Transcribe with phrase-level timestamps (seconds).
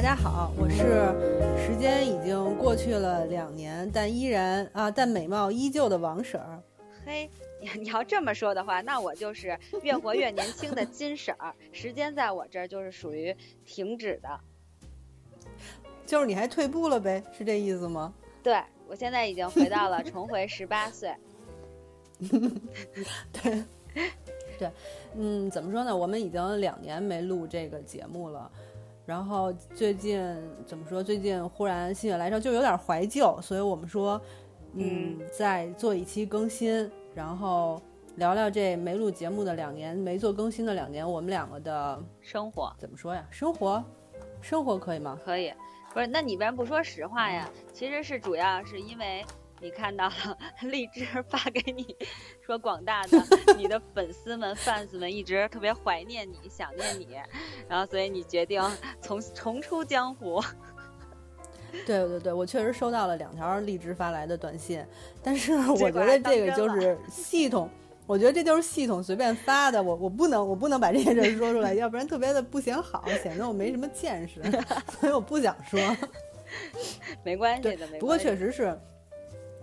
[0.00, 0.78] 大家好，我是
[1.62, 6.58] 时间已经过去了两年，但依然啊，但美貌依旧的王婶儿。
[7.04, 7.30] 嘿，
[7.60, 11.54] 你你要这么说的话，那我就是越活越年轻的金婶儿。
[11.70, 13.36] 时间在我这儿就是属于
[13.66, 14.40] 停止的，
[16.06, 18.14] 就是你还退步了呗，是这意思吗？
[18.42, 18.58] 对
[18.88, 21.14] 我现在已经回到了重回十八岁。
[23.34, 23.64] 对，
[24.58, 24.70] 对，
[25.14, 25.94] 嗯，怎么说呢？
[25.94, 28.50] 我们已经两年没录这个节目了。
[29.10, 30.24] 然后最近
[30.64, 31.02] 怎么说？
[31.02, 34.22] 最近忽然心血来潮，就有点怀旧，所以我们说，
[34.74, 37.82] 嗯，再做一期更新，然后
[38.14, 43.26] 聊聊这没录节目的两年，没做更新的两年，我们两个的生活怎么说呀？
[43.32, 43.82] 生活，
[44.40, 45.18] 生活可以吗？
[45.24, 45.52] 可以，
[45.92, 46.06] 不是？
[46.06, 47.50] 那你为什么不说实话呀？
[47.72, 49.24] 其实是主要是因为。
[49.60, 51.94] 你看到了 荔枝发给你，
[52.40, 53.18] 说广大的
[53.56, 57.18] 你的粉丝们、fans 们一直特别怀念你、想念你，
[57.68, 58.62] 然后所以你决定
[59.02, 60.42] 重重出江湖。
[61.86, 64.84] 对对对，我确实收到了两条荔枝发来的短信，
[65.22, 67.70] 但是我觉得这个就是系统，
[68.06, 74.42] 我觉得这就是系统随便发的，我我不能我不能把这件事说出来，要不然特别的不显好，显得我没什么见识，
[74.98, 75.78] 所以我不想说。
[77.22, 78.76] 没关系的，不过确实是。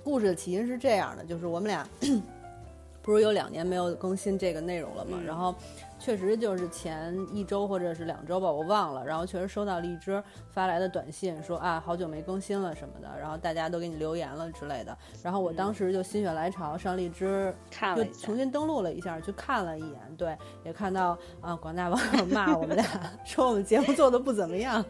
[0.08, 1.86] 故事的起因是这样的，就是我们俩
[3.04, 5.20] 不是有两年没有更新这个内容了嘛？
[5.26, 5.54] 然后
[6.00, 9.06] 确实就是前一周或者是两周吧，我忘了。
[9.06, 14.98] 然后确实收到荔枝发来的短信，说啊好久没更新了什么的，然后大家都给你留言了之类的。
[15.22, 22.86] 然后我当时就心血来潮上荔枝，看了重新登录了一下，去看了一眼，对，也看到啊广大网友骂我们俩，
[23.26, 24.84] 说我们节目做的不怎么样。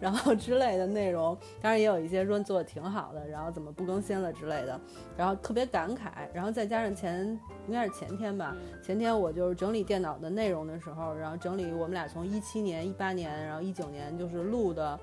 [0.00, 4.80] 然后之类的内容，当然也有一些说做的挺好的，然后怎么不更新了之类的，
[5.16, 14.98] 然后特别感慨，然后再加上前应该是前天吧，前天我就是整理电脑的内容的时候，然后整理我们俩从一七年、一八年，然后一九年就是录的，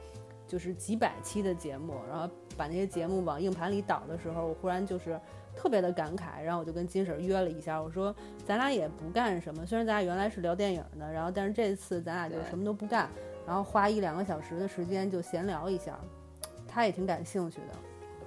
[0.47, 5.19] 就是几百期的节目，然后把那些节目往硬盘里导的时候，我忽然就是
[5.55, 8.13] 特别的感慨，然后我就跟金婶约了一下，我说
[8.45, 13.09] 咱俩也不干什么，虽然咱俩原来是聊电影的，然后但是这次咱俩就什么都不干。
[13.49, 15.97] 然后花一两个小时的时间就闲聊一下，
[16.67, 17.73] 他也挺感兴趣的。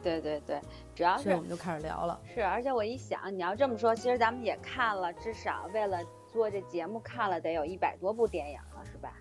[0.03, 0.61] 对对对，
[0.97, 2.21] 主要是我们就开始聊了。
[2.35, 9.15] 是，而且我一想，你要这么说，其实咱们也看了，至少为了做这节目看了得有一百多部电影了，是吧？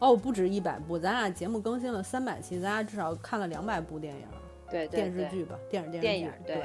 [0.00, 4.26] 哦，不止一百部，咱俩节目更新了三百期，咱俩至少看了两百部电影。
[4.68, 6.64] 对电视剧吧，电影电影对。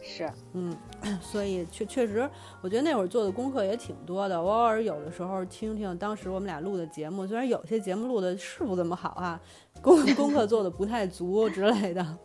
[0.00, 0.74] 是，嗯，
[1.20, 2.28] 所以确确实，
[2.62, 4.40] 我觉得那会儿做的功课也挺多的。
[4.40, 9.40] 我偶尔有的时候听听当时我们俩录的节目，虽然有些节目录的是不怎么好啊，
[9.82, 12.18] 功功课做的不太足之类的。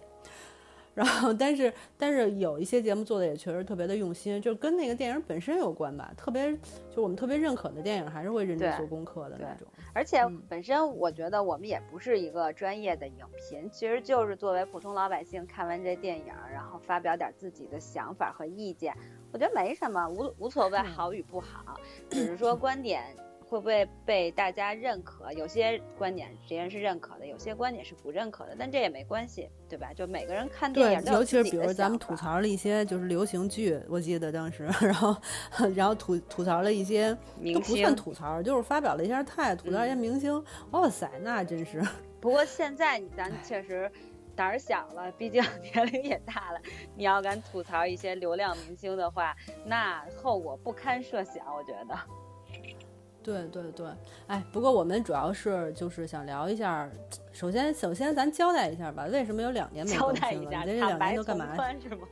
[0.93, 6.13] 然后，但是但是有一些节目做的也确实特别的用心，就跟那个电影本身有关吧。
[6.15, 6.55] 特别
[6.95, 9.67] 就我们特别认可的电影，还是会认真做功课的那种。
[9.93, 18.95] 而且本身我觉得我们也不是一个专业的影评，其实就是作为普通老百姓看完这电影，然后发表点自己的想法和意见。
[19.31, 23.03] 我觉得没什么，无无所谓好与不好，只是说观点。
[23.53, 25.31] 会不会被大家认可？
[25.33, 29.93] 有些观点别人是认可的，有些观点是不认可的，但这也没关系，对吧？
[29.93, 35.15] 就每个人看电影，尤其是比如咱们吐槽了一些就是流行剧，我记得当时， 然后
[35.75, 37.15] 然后吐吐槽了一些，
[37.53, 40.43] 都不算吐槽，就是发表了一下态，吐槽一些明星。
[40.71, 41.79] 哇塞，那真是。
[42.19, 43.91] 不过现在咱确实
[44.35, 46.59] 胆儿小了，毕竟 年龄也大了。
[46.95, 51.95] 你要敢吐槽一些流量明星的话，那后果不堪设想，我觉得。
[53.23, 53.87] 对对对，
[54.27, 56.89] 哎，不过我们主要是就是想聊一下，
[57.31, 60.59] 首先首先咱交代一下吧，为什么有两年没更新了？
[60.65, 61.55] 你这两年都干嘛？
[61.81, 62.07] 是吗？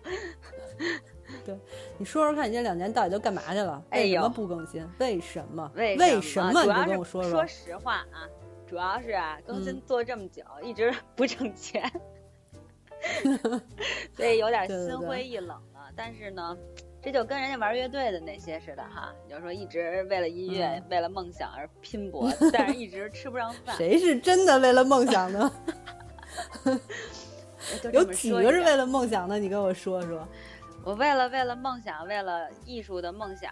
[1.45, 1.57] 对，
[1.97, 3.83] 你说说看，你这两年到底都干嘛去了？
[3.91, 4.87] 为什么不更新？
[4.99, 5.69] 为什么？
[5.75, 6.63] 为什么？
[6.63, 7.31] 你跟我说说。
[7.31, 8.27] 说实话啊，
[8.65, 11.91] 主要是啊，更新做这么久，一直 不挣钱，
[14.15, 15.91] 所以有点心灰意冷了。
[15.95, 16.57] 但是呢。
[17.03, 23.75] 这就跟人家玩乐队的那些似的哈，你就说一直为了音乐、为了梦想而拼搏， 但是一直吃不上饭。
[23.75, 25.51] 谁是真的为了梦想呢？
[27.91, 29.39] 有几个是为了梦想的？
[29.39, 30.27] 你跟我说说。
[30.83, 33.51] 我为了为了梦想，为了艺术的梦想，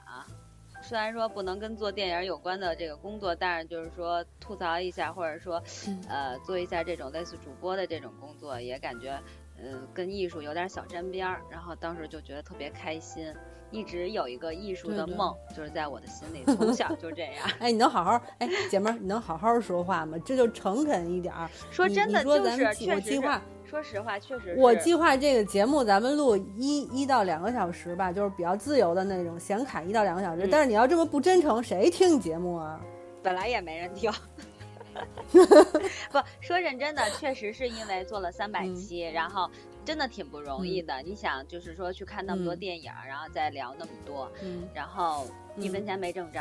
[0.81, 5.61] 虽然说不能跟做电影有关的这个工作，但是就是说吐槽一下，或者说
[6.07, 9.19] 呃做一下这种类似主播的这种工作，也感觉。
[9.63, 13.33] 嗯，跟艺术有点小沾边儿，然后当时就觉得特别开心，
[13.71, 17.33] 一直有一个艺术的梦，就是在我的心里，从小就这样。
[17.59, 20.17] 哎，你能好好哎，姐们儿，你能好好说话吗？
[20.25, 21.49] 这就诚恳一点儿。
[21.71, 24.55] 说真的，就是我计划，说实话，确实。
[24.57, 30.47] 我计划这个节目咱们录一一到两个小时吧，就是比较自由的那种，闲侃一到两个小时。
[30.49, 32.79] 但是你要这么不真诚，谁听节目啊？
[33.21, 34.11] 本来也没人听。
[36.11, 39.49] 不说认真的，确实是因为做了三百嗯期，然后
[39.85, 41.01] 真的挺不容易的。
[41.01, 46.39] 你想，就是说去看那么多嗯电影，然后再聊那么多，嗯然后一分嗯钱没挣着，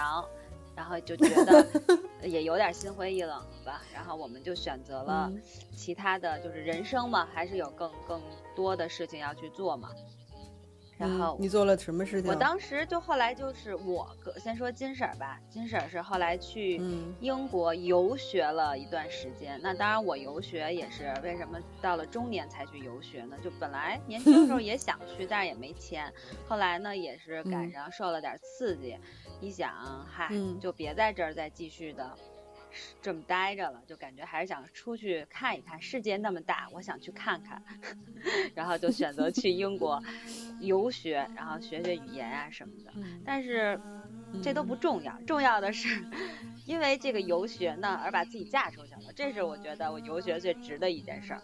[0.76, 1.66] 然后就觉得
[2.22, 3.82] 也有点心灰意冷了吧。
[3.92, 5.42] 然后我们就选择了嗯
[5.76, 8.20] 其他的，就是人生嘛，还是有更更
[8.56, 9.90] 多的事情要去做嘛。
[10.98, 12.28] 然嗯后你做了什么事情？
[12.28, 19.58] 我当时就后来就是我个先说金婶儿吧，金婶儿是后来去嗯英国游学了一段时间。
[19.62, 23.36] 那当然我游学也是为什么到了中年才去游学呢？
[23.42, 26.12] 就本来年轻的时候 也想去，但是也没钱。
[26.48, 28.98] 后来呢也是赶嗯上受了点刺激，
[29.40, 29.72] 一想
[30.04, 32.12] 嗨嗯就别在这儿再继续的。
[33.00, 37.62] 这么待着了，就感觉还是想出去看一看，世界那么大，我想去看看，
[38.54, 40.02] 然后就选择去英国
[40.60, 42.92] 游学，然后学学语言啊什么的。
[42.96, 43.80] 嗯但是
[44.42, 46.02] 这都不重要，重要的是
[46.66, 51.42] 因为这个游学呢而把自己嫁出去了，这是我觉得我游学最值的一件事儿。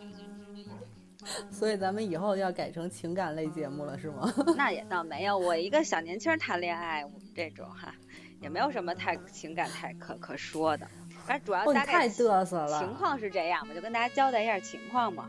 [1.51, 4.31] 所以咱们以后要改成情感类节目了，是吗？
[4.59, 7.95] 那也倒没有，我一个小年轻谈恋爱，我们这种哈，
[8.43, 10.87] 也没有什么太情感太可可说的。
[11.25, 12.79] 反正主要哦，你大概太嘚瑟了。
[12.79, 15.29] 情况是这样，我就跟大家交代一下情况嘛，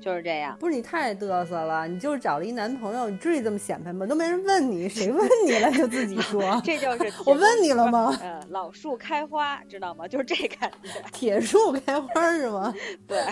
[0.00, 0.56] 就是这样。
[0.60, 4.06] 不是你太嘚瑟了，你就是找了一男朋友，你至于这么显摆吗？
[4.06, 6.60] 都没人问你，谁问你了就自己说。
[6.64, 8.16] 这就是 我问你了吗？
[8.22, 10.06] 呃，老树开花，知道吗？
[10.06, 11.00] 就是这感觉。
[11.12, 12.74] 铁树开花是吗？
[13.06, 13.22] 对，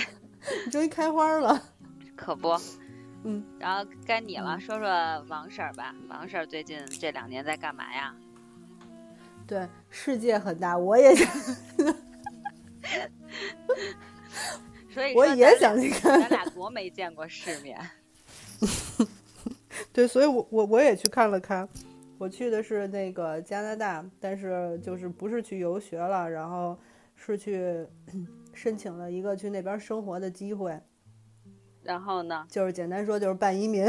[0.65, 1.61] 你终于开花了。
[2.17, 2.57] 可不。
[3.25, 4.89] 嗯，然后该你了，嗯说说
[5.29, 5.93] 王婶儿吧。
[6.09, 8.15] 王婶儿最近这两年在干嘛呀？
[9.49, 11.27] 对，世界很大，我也想，
[14.93, 16.21] 所以我也想去看。
[16.29, 17.81] 咱俩多没见过世面。
[19.91, 21.67] 对，所以我我我也去看了看，
[22.19, 26.79] 我去的是那个加拿大，但是就是不是去游学了，然后
[27.17, 27.87] 是去
[28.53, 30.79] 申请了一个去那边生活的机会，
[31.83, 32.45] 然后呢？
[32.51, 33.87] 就是简单说就是办移民，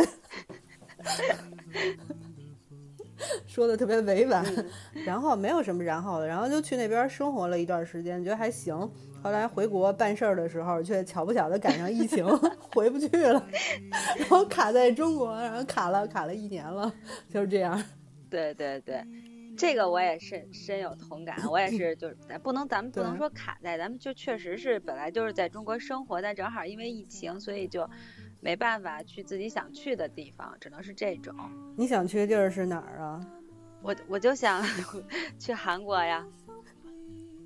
[3.48, 4.46] 说的特别委婉，
[5.06, 8.76] 然后没有什么然后了，然后就去那边生活了一段时间，觉得还行。
[9.22, 12.26] 后来回国办事儿的时候，却巧不巧的赶上疫情，
[12.74, 13.46] 回不去了，
[14.18, 16.92] 然后卡在中国，然后卡了卡了一年了，
[17.30, 17.84] 就是这样。
[18.30, 19.04] 对对对，
[19.58, 21.36] 这个我也深深有同感。
[21.50, 27.90] 我也是，就是咱不能，咱们不能说卡在，咱们就确实是本来就是在中国生活，但正好因为疫情，所以就
[28.42, 31.36] 没办法去自己想去的地方，只能是这种。
[31.76, 33.20] 你想去的地儿是哪儿啊？
[33.82, 34.64] 我我就想
[35.40, 36.26] 去韩国呀，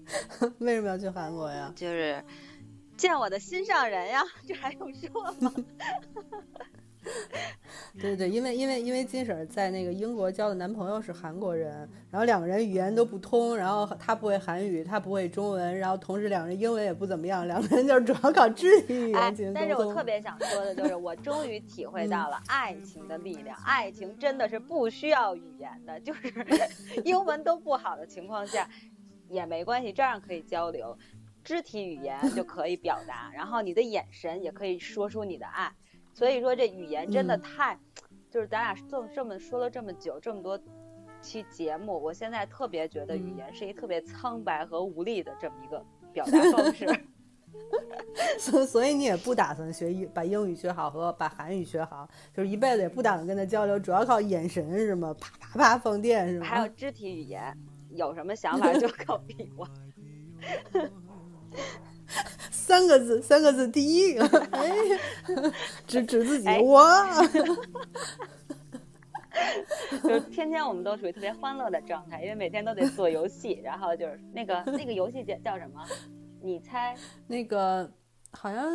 [0.60, 1.72] 为什么要去韩国呀？
[1.76, 2.24] 就是
[2.98, 5.54] 见我的心上人呀，这还用说吗？
[8.00, 19.76] 对对，因为因为因为金婶在那个英国交的男朋友是韩国人，然后两个人语言都不通，然后他不会韩语，他不会中文，然后同时两人英文也不怎么样，两个人就是主要靠肢体语哎言但是。
[19.76, 23.58] 我特别想说的就是，我终于体会到了爱情的力量。
[23.64, 26.34] 爱情真的是不需要语言的，就是
[27.06, 28.68] 英文都不好的情况下
[29.30, 30.98] 也没关系，照样可以交流，
[31.44, 35.72] 肢体语言就可以表达，然后你的眼神也可以说出你的爱。
[36.14, 37.80] 所以说这语言真的嗯太，
[38.30, 40.60] 就是咱俩这么这么说了这么久，这么多
[41.22, 45.84] 期节目，我现在特别觉得语嗯言是一特别苍白和无力的这么一个
[46.14, 46.88] 表达方式。
[48.40, 55.16] 所所以你也不打算学英把英语学好和把韩语学好，就是一辈子也不打算跟他交流，主要靠眼神是吗？
[55.20, 56.46] 啪啪啪放电是吗？
[56.46, 57.56] 还有肢体语言，
[57.92, 59.68] 有什么想法就 靠比划。
[62.64, 64.72] 三个字，三个字，第一个，哎，
[65.86, 66.82] 指指自己，哎我，
[70.02, 75.86] 就是天天我们都属于特别欢乐的状态，因为每天都得做游戏，然后就是那个 那个游戏叫叫什么？
[76.42, 76.96] 你猜？
[77.28, 77.90] 那个
[78.32, 78.66] 好像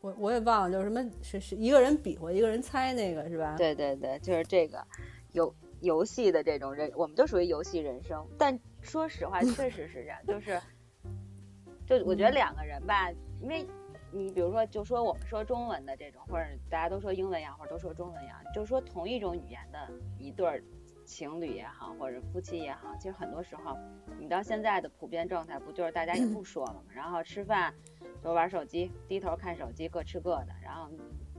[0.00, 3.56] 我我也忘了，就是什么是是一个人比划，一个人猜那个是吧？
[3.58, 4.82] 对对对，就是这个
[5.32, 8.26] 游游戏的这种人，我们就属于游戏人生。
[8.38, 10.58] 但说实话，确实是这样，就是
[11.86, 13.10] 就我觉得两个人吧，
[13.40, 13.66] 因为
[14.10, 20.62] 你比如说，就说我们说中文的这种，或者大家都说英文呀，或者都说中文呀，就是说同一种语言的一对儿
[21.04, 23.76] 情侣也好，或者夫妻也好，其实很多时候，
[24.18, 27.74] 你到现在的普遍状态，不就是大家也不 说了嘛，然后吃饭
[28.22, 30.88] 都玩手机，低头看手机，各吃各的，然后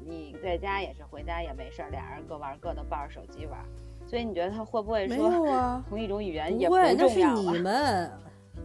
[0.06, 3.60] 你在家也是回家也没事儿，俩人各玩各的，抱着手机玩。
[4.06, 7.60] 所以你觉得他会不会说啊， 同一种语言也不会，那重是 你要了？
[7.60, 8.12] 们。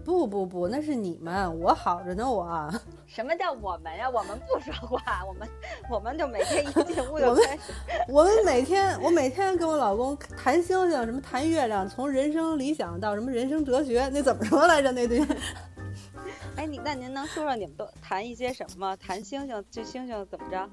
[0.05, 2.71] 不不不，那是你们，我好着呢，我。
[3.07, 4.09] 什么叫我们呀？
[4.09, 5.49] 我们不说话，我们
[5.91, 7.73] 我们就每天一进屋就开始。
[8.09, 14.93] 我们每天，我每天跟我老公谈星星，什么谈月亮，从人生理想到什么人生哲学，那怎么说来着？
[14.93, 15.21] 那对
[16.57, 18.97] 哎，你那您能说说你们都谈一些什么？
[18.97, 20.69] 谈星星，这星星怎么着？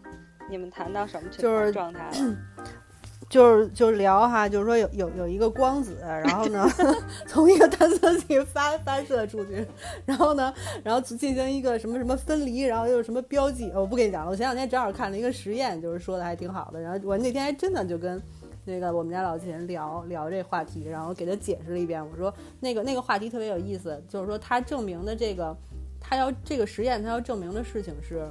[0.50, 2.38] 你们谈到什么就是状态了？
[3.30, 6.66] 就是就是聊哈，就是说有有有一个光子，然后呢，
[7.28, 9.68] 从一个探测器发发射出去，
[10.06, 14.32] 然后呢，然后进行一个什么什么分离，然后又什么标记，我不跟你讲了。
[14.32, 16.80] 我前两天正好看了一个实验，就是说的还挺好的。
[16.80, 18.22] 然后我那天还真的就跟
[18.64, 22.02] 那个我们家老秦聊聊这话题，然后给他解释了一遍。
[22.02, 25.54] 我说那个那个话题特别有意思，就是说他证明的这个，
[26.00, 28.26] 他要这个实验他要证明的事情是，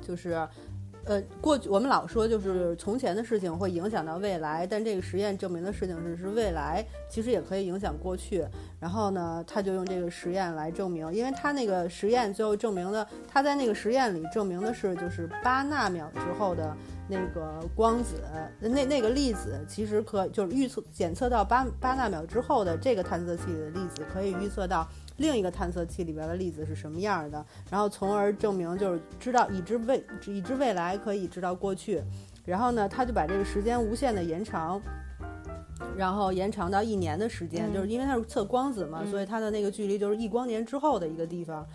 [0.00, 0.46] 就是。
[1.04, 8.46] 呃，过去我们老说就是从前的事情会影响到未来，但这个实验证明的事情是，是未来其实也可以影响过去。
[8.78, 16.76] 然后呢，他就用这个实验来证明，因为他那个实验最后证明的，他在那个实验里证明的是，就是八纳秒之后的
[17.08, 18.16] 那个光子，
[18.60, 24.86] 那那个粒子其实可就是预测检测到八八纳秒之后的这个探测器的粒子可以预测到。
[25.20, 32.02] 另一个探测器里边的粒子是什么样的，然后从而证明就是知道已知未已知未来可以知道过去，
[32.46, 34.80] 然后呢，他就把这个时间无限的延长，
[35.94, 41.66] 然后延长到一年的时间，就是因为它是测光子嘛，所以它的那个距离就是一光年之后的一个地方，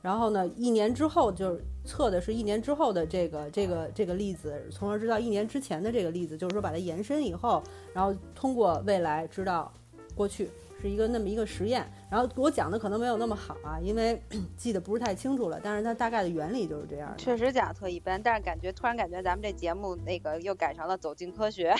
[0.00, 9.70] 然后呢，一年之后就是测的是一年之后的这个这个这个粒子，从而知道一年之前的这个粒子，就是说把它延伸以后，然后通过未来知道
[10.14, 10.48] 过去。
[10.84, 14.22] 是一个那么一个实验，然后我讲的可能没有那么好啊，因为
[14.54, 15.58] 记得不是太清楚了。
[15.62, 17.14] 但是它大概的原理就是这样。
[17.16, 21.74] 确实讲的特一般，但是感觉突然感觉咱们这节目那个又改成了走进科学。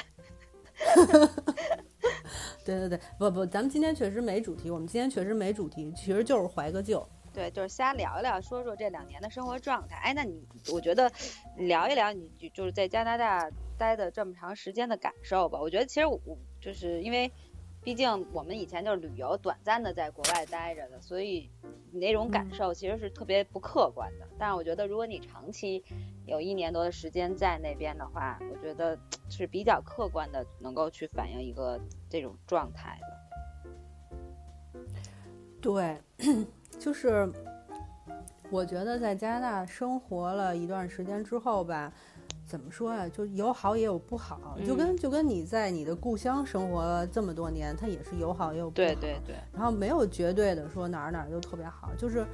[2.64, 7.06] 对对对，不不，咱们今天确实没主题，我们今天确实没主题，其实就是怀个旧。
[7.30, 9.96] 对，就是瞎聊一聊，说说这两年的生活状态。
[9.96, 11.12] 哎，那你我觉得
[11.58, 15.60] 聊一聊你就就是在加拿大待的这么长时间的感受吧。
[15.60, 16.18] 我觉得其实我
[16.58, 17.30] 就是因为。
[17.84, 21.50] 毕竟我们以前就是旅游，短暂的在国外待着的，所以
[21.92, 24.26] 你那种感受其实是特别不客观的。
[24.38, 25.84] 但是我觉得，如果你长期
[26.24, 28.98] 有一年多的时间在那边的话，我觉得
[29.28, 32.98] 是比较客观的，能够去反映一个这种状态
[34.72, 34.80] 的。
[35.60, 35.98] 对，
[36.80, 37.30] 就是
[38.50, 41.92] 我觉得在加拿大生活了一段时间之后吧。
[42.46, 43.08] 怎么说呀？
[43.08, 48.86] 就有好也有不好，就跟就跟你在你的故乡生活这么多年，它也是有好也有不好。
[48.86, 49.36] 对对对。
[49.52, 52.24] 然后没有绝对的说哪儿哪儿就特别好，就是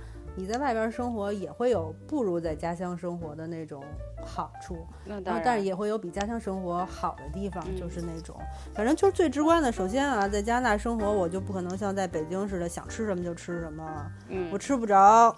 [0.41, 3.85] 你在外边生活也会有不如在家乡生活的那种
[4.25, 4.87] 好处。
[5.05, 5.43] 那当然。
[5.45, 8.35] 但是也会有比家乡生活好的地方，就是那种，
[8.75, 9.71] 反正就是最直观的。
[9.71, 14.11] 首先啊，在加拿大生活，我就不可能像在北京似的想吃什么就吃什么。
[14.29, 14.49] 嗯。
[14.51, 15.37] 我吃不着，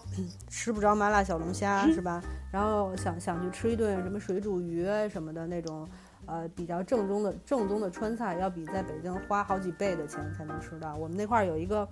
[0.48, 2.22] 吃不着麻辣小龙虾， 是吧？
[2.52, 5.88] 然后想想去吃一顿什么水煮鱼什么的那种，
[6.26, 10.94] 呃，比较正宗的正宗的川菜，要比在北京花好几倍的钱才能吃到。
[10.94, 11.88] 我们那块儿有一个，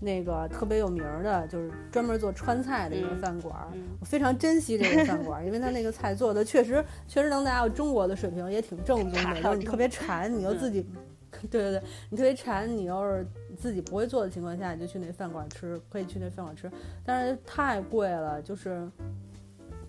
[0.00, 3.68] 那个特别有名的，就是专门做川菜的一个饭馆儿，
[4.00, 9.42] 我非常珍惜这个饭馆儿，因为他那个菜做的确实确实能达到中国的水平，也挺正宗的。
[9.42, 10.86] 就是你特别馋，你又自己，
[11.50, 16.70] 对对对，你特别馋，你要是自己不会做的情况下，你就去那饭馆吃，可以去那饭馆吃，
[17.04, 18.88] 但是太贵了，就是。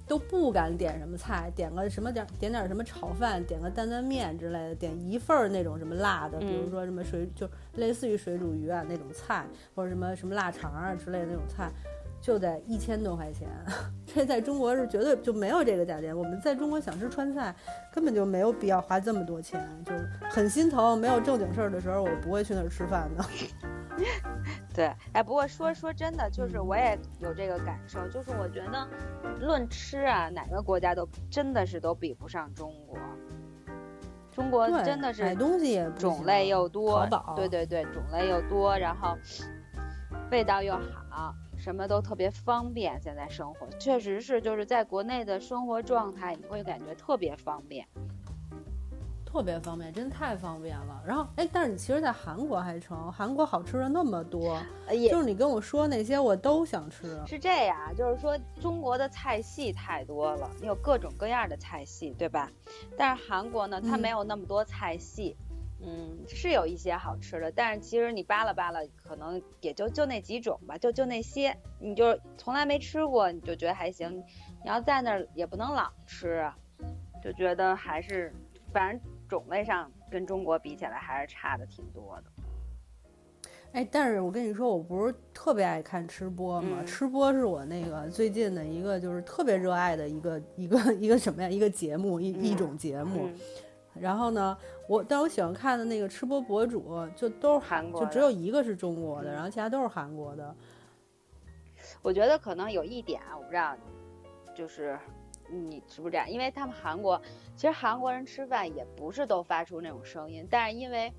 [0.07, 11.71] 都不敢点什么菜，点个什么点点点什么炒饭，点个担担面之类的，点一份儿那种什么辣的，比如说什么水就类似于水煮鱼啊那种菜，或者什么什么腊肠啊之类的那种菜，
[12.21, 13.47] 就得一千多块钱。
[14.05, 16.15] 这在中国是绝对就没有这个价钱。
[16.15, 17.53] 我们在中国想吃川菜，
[17.91, 20.97] 根本就没有必要花这么多钱，就是很心疼。
[20.97, 23.25] 没有正经事儿的时候，我不会去那儿吃饭的。
[24.73, 28.87] 对，哎，不过说说真的，就是我也有这个感受，就是我觉得，
[29.39, 32.97] 论吃啊，哪个国家都真的是都比不上中国。
[34.31, 39.17] 中国真的是买东西种类又多，对对对，种类又多，然后
[40.29, 40.73] 味道又
[41.09, 42.99] 好，什么都特别方便。
[43.01, 47.87] 现在生活确实是，就是在国内的生活状态，你会感觉特别方便。
[49.35, 51.03] 特别方便，真的太方便了。
[51.05, 54.57] 然后，哎，但是你其实，在韩国还成，韩国好吃的那么多，
[55.09, 57.21] 就是你跟我说那些，我都想吃。
[57.27, 62.49] 是这样，就是说中国的菜系太多了，你有各种各样的菜系，对吧？
[62.97, 65.35] 但是韩国呢，它没有那么多菜系，
[65.81, 74.17] 嗯，是有一些好吃的，但是其实你扒拉扒拉，可能也就就那几种吧，就就那些，你就从来没吃过，你就觉得还行。
[74.63, 76.49] 你要在那儿也不能老吃，
[77.21, 78.33] 就觉得还是，
[78.71, 79.01] 反正。
[79.27, 93.29] 种类上跟中国比起来还是差的挺多的，哎，但是我跟你说，我不是特别爱看吃播嘛，吃播是我那个最近的一个就是特别热爱的一个一个一个什么呀，一个节目一一种节目。
[93.93, 94.57] 然后呢，
[94.89, 100.55] 我但我喜欢看的那个吃播博主就都是韩国，就只有一个是中国的，然后其他都是韩国的。
[102.01, 103.75] 我觉得可能有一点啊，我不知道，
[104.53, 104.99] 就是
[105.49, 106.29] 你是不是这样？
[106.29, 107.21] 因为他们韩国
[107.55, 111.11] 其实韩国人吃饭也不是都发出那种声音，但是因为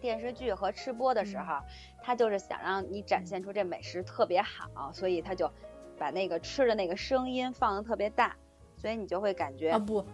[0.00, 1.58] 电视剧和吃播的时候，
[2.02, 5.50] 他就是想让你展现出这美食特别好，所以他就
[5.98, 8.34] 把那个吃的那个声音放的特别大，
[8.76, 10.04] 所以你就会感觉啊不。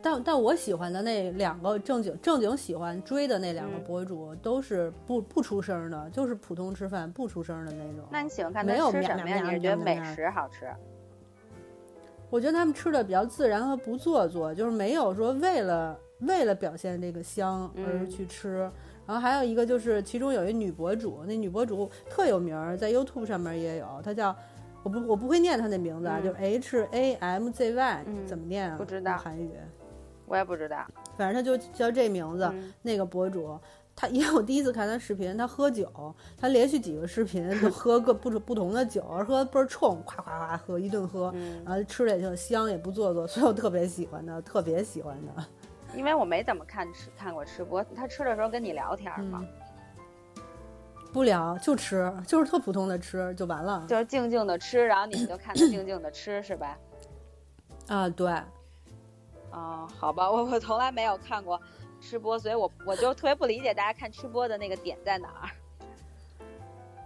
[0.00, 8.06] 但但我喜欢的那两个正经正经喜欢追的那两个博主都是不不出声的，就是普通吃饭不出声的那种。
[8.08, 9.42] 那你喜欢看他没有吃什么呀？
[9.42, 10.72] 你是觉得美食好吃？
[12.30, 18.70] 我觉得他们吃的比较自然和不做作，就是没有说为了为了表现这个香而嗯去吃。
[19.06, 24.36] 然后还有一个就是，其中有一女博主，那女博主特有名儿，在 YouTube 上面也有，她叫
[24.82, 28.76] 我不我不会念她那名字啊，嗯就 H A M Z Y，、嗯怎么念啊？
[28.76, 29.50] 不知道韩语，
[30.26, 30.86] 我也不知道。
[31.16, 32.44] 反正她就叫这名字。
[32.52, 33.58] 嗯那个博主，
[34.00, 45.44] 他因为我第一次看他视频，他喝酒，他连续几个视频都喝个不不同的酒，喝倍儿冲，夸夸夸喝一顿喝，嗯，然后吃的也挺香，也不做作，所以我特别喜欢他，特别喜欢他。
[45.96, 50.42] 因为我没怎么看吃看过吃播，他吃的时候跟你聊天吗，嗯
[51.12, 56.78] 不聊就吃，就是特普通的吃就完了就是静静的吃，然后你们就看他静静的吃，是吧？
[57.88, 58.08] 啊。
[58.10, 58.30] 对，
[59.50, 61.60] 哦，好吧，我我从来没有看过
[62.00, 65.50] 吃播，所以我我就特别不理解大家看吃播的那个点在哪儿。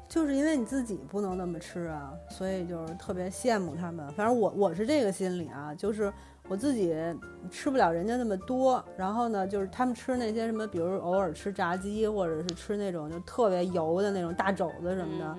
[0.09, 4.07] 就是因为你自己不能那么吃啊，所以就是特别羡慕他们。
[4.13, 6.13] 反正我我是这个心理啊，就是
[6.49, 6.95] 我自己
[7.51, 15.25] 吃不了人家那么多，然后呢，就是他们吃那些什么，比如偶尔吃炸鸡，或者是吃那种就特别油的那种大肘子什么的，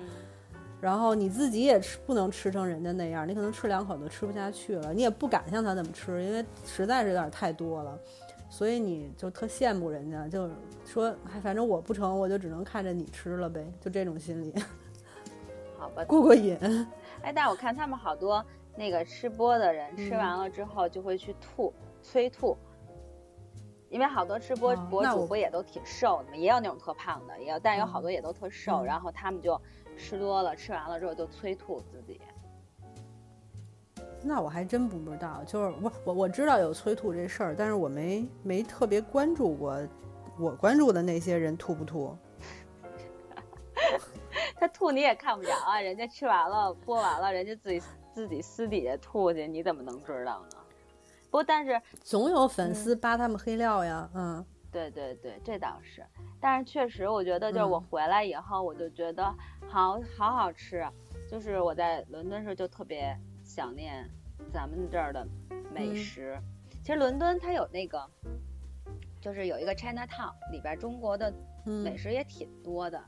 [0.80, 7.98] 然后你自己也吃不能吃成人家那样，你可能吃两口都吃不下去了，你也不敢像他那么吃，因为实在是有点太多了，
[8.54, 14.54] 所以你就特羡慕人家，就是说，哎，反正我不成，我就只能看着你吃了呗，就这种心理，
[15.76, 16.56] 好吧，过过瘾。
[17.20, 18.44] 哎，但我看他们好多
[18.76, 22.56] 那个吃播的人吃嗯完了之后就会去吐，催吐。
[23.90, 29.60] 因为好多吃播哦博主不也都挺瘦的嘛，也有那种特胖的，也有，但有好嗯多也都特瘦，嗯然后他们就
[29.96, 32.20] 吃多了，吃完了之后就催吐自己。
[34.24, 39.78] 那我还真不知道，就是我我我知道有催吐这事儿，但是我没没特别关注过，
[40.38, 42.16] 我关注的那些人吐不吐。
[44.56, 47.82] 他吐你也看不着啊，人家吃完了播完了，人家自己
[48.14, 50.58] 自己私底下吐去，你怎么能知道呢？
[51.30, 56.04] 不过但是总有粉丝扒他们黑料呀，嗯对对对，这倒是，
[56.40, 59.24] 但是确实，我觉得就是我嗯回来以后，我就觉得
[59.68, 60.92] 好好好吃啊。
[61.30, 63.16] 就是我在伦敦时候就特别
[63.54, 64.10] 想念
[64.52, 65.24] 咱们这儿的
[65.72, 66.36] 美嗯食。
[66.82, 68.04] 其实伦敦它有那个，
[69.20, 71.32] 就是有一个 China Town，里边中国的
[71.64, 73.00] 美嗯食也挺多的，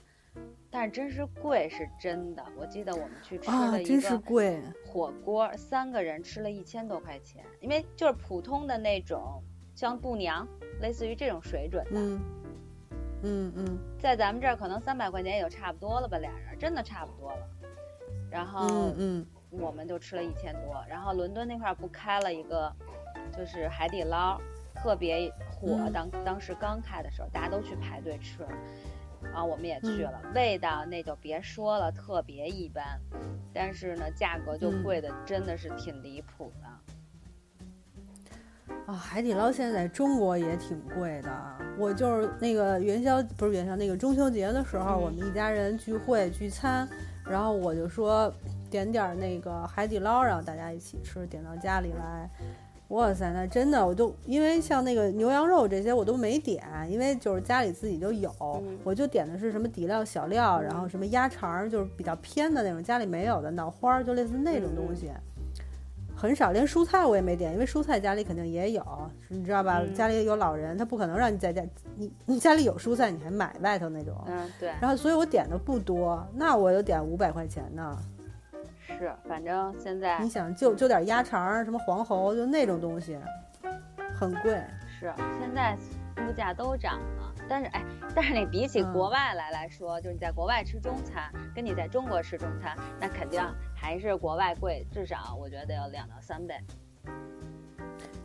[0.71, 2.47] 但是真是贵是真的。
[2.57, 9.43] 我记得我们去吃啊，了一真是个贵，火锅，三个人吃了一千多块钱，因为就是普通的那种
[9.75, 10.47] 像度娘，
[10.81, 12.01] 类似于这种水准的。
[12.01, 12.21] 嗯
[13.25, 17.49] 嗯嗯在咱们这儿可能三百块钱也就差不多了吧，俩人真的差不多了。
[18.31, 19.27] 然后嗯嗯
[19.61, 22.73] 我们就吃了一千多，然后伦敦那块儿不开了一个，
[23.37, 24.41] 就是海底捞，
[24.75, 28.47] 特别火，嗯当当时刚开的时候，大家都去排队吃，
[29.23, 33.01] 然后我们也去嗯了，味道那就别说了，特别一般，
[33.53, 36.69] 但是呢，价格就嗯贵的真的是挺离谱的。
[38.87, 41.57] 啊，海底捞现在在中国也挺贵的。
[41.77, 46.89] 我就是那个元宵不是元宵，那个中秋节的时候，嗯我们一家人聚会聚餐，
[47.25, 48.33] 然后我就说
[48.71, 52.29] 点点儿那个海底捞，然后大家一起吃，点到家里来。
[52.89, 65.11] 哇塞，那真的，我就因为像那个牛羊肉这些我都没点，因为就是家里自己就有，嗯我就点的是什么底料小料，嗯然后什么鸭肠儿，就是比较偏的那种，家里没有的脑花儿，就类似那种东西。
[66.15, 68.83] 很少，连蔬菜我也没点，因为蔬菜家里肯定也有，
[69.29, 69.81] 你知道吧？
[69.83, 71.63] 嗯家里有老人，他不可能让你在家，
[71.97, 74.15] 你你家里有蔬菜，你还买外头那种。
[74.27, 77.99] 嗯，对，然后，所以我点的不多，那我就点五百块钱呢。
[78.87, 83.19] 是，反正现在你想，就就点鸭肠儿，什么黄喉，就那种东西，
[84.15, 84.63] 很贵。
[84.99, 85.77] 是现在
[86.27, 93.43] 物价都涨了，但是哎，但是你比起嗯国外来来说，就是你在国外吃中餐，跟你在中国吃中餐，那肯定
[93.75, 96.55] 还是国外贵，至少我觉得有两到三倍。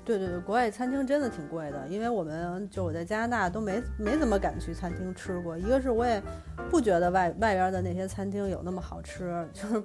[0.05, 5.57] 对对对，国外餐厅真的挺贵的，因为我们就我在加拿大都没没怎么敢去餐厅吃过。
[5.57, 6.21] 一个是我也
[6.69, 9.83] 不觉得外外边的那些餐厅有那么好吃， 就是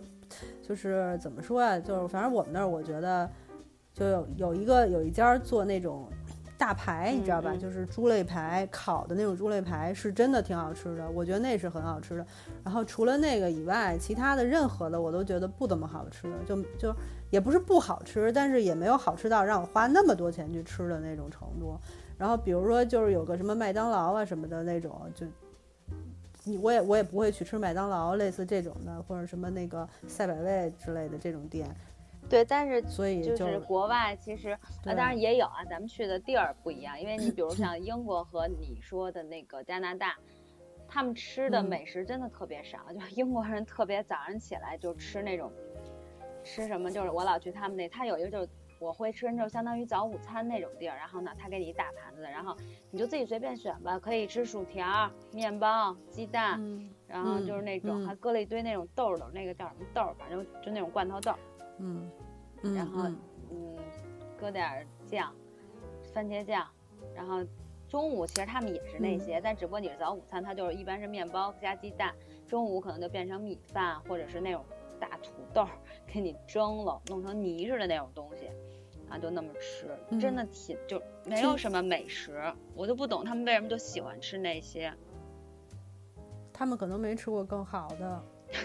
[0.67, 3.31] 就是怎么说呀、就是反正我们那儿我觉得
[3.95, 6.09] 就有有一个有一家做那种
[6.59, 7.53] 大排，你知道吧？
[7.53, 11.09] 嗯嗯就是猪肋排，烤的那种猪肋排，是真的挺好吃的。
[11.11, 12.27] 我觉得那是很好吃的。
[12.65, 16.95] 然后除了那个以外，其他的任何的我都觉得不怎么好吃，就就
[17.31, 21.79] 也不是不好吃，但是也没有好吃到让我花那么多钱去吃的那种程度。
[22.19, 25.27] 然后比如说就是有个什么麦当劳啊什么的那种，就
[26.47, 31.69] 你我也我也不会去吃麦当劳类似这种的，或者什么那个赛百味之类的这种店。
[32.29, 40.17] 对，但是所以就是国外其实啊，当然也有啊，咱们去的地儿不一样，因为你比如像英国和你说的那个加拿大，
[40.89, 45.53] 他们吃的嗯美食真的特别少，就是英国人特别早上起来就吃那种
[46.45, 52.57] 吃什么，就是我老去他们那，他有一个就是我会吃，就相当于早午餐那种地儿，然后呢，他给你一大盘子，然后
[52.91, 61.39] 你就自己随便选吧，可以吃薯条、面包、鸡蛋，嗯然后就是那种、嗯还搁了一堆那种豆儿豆儿，那个叫什么豆儿，反正就那种罐头豆儿。
[61.79, 62.11] 嗯
[62.63, 63.19] 嗯，然后嗯
[63.51, 63.77] 嗯，
[64.39, 65.33] 搁点儿酱，
[66.13, 66.67] 番茄酱，
[67.15, 67.45] 然后
[67.89, 72.13] 中午其实他们也是那些，但只不过你是早午餐，它就是一般是面包加鸡蛋，
[72.49, 74.65] 中午可能就变成米饭或者是那种
[74.99, 75.69] 大土豆儿
[76.07, 78.51] 给你蒸了，弄成泥似的那种东西，
[79.09, 79.87] 然后就那么吃，
[80.21, 82.41] 真的挺就没有什么美食，
[82.75, 84.93] 我都不懂他们为什么就喜欢吃那些。
[86.53, 88.23] 他们可能没吃过更好的。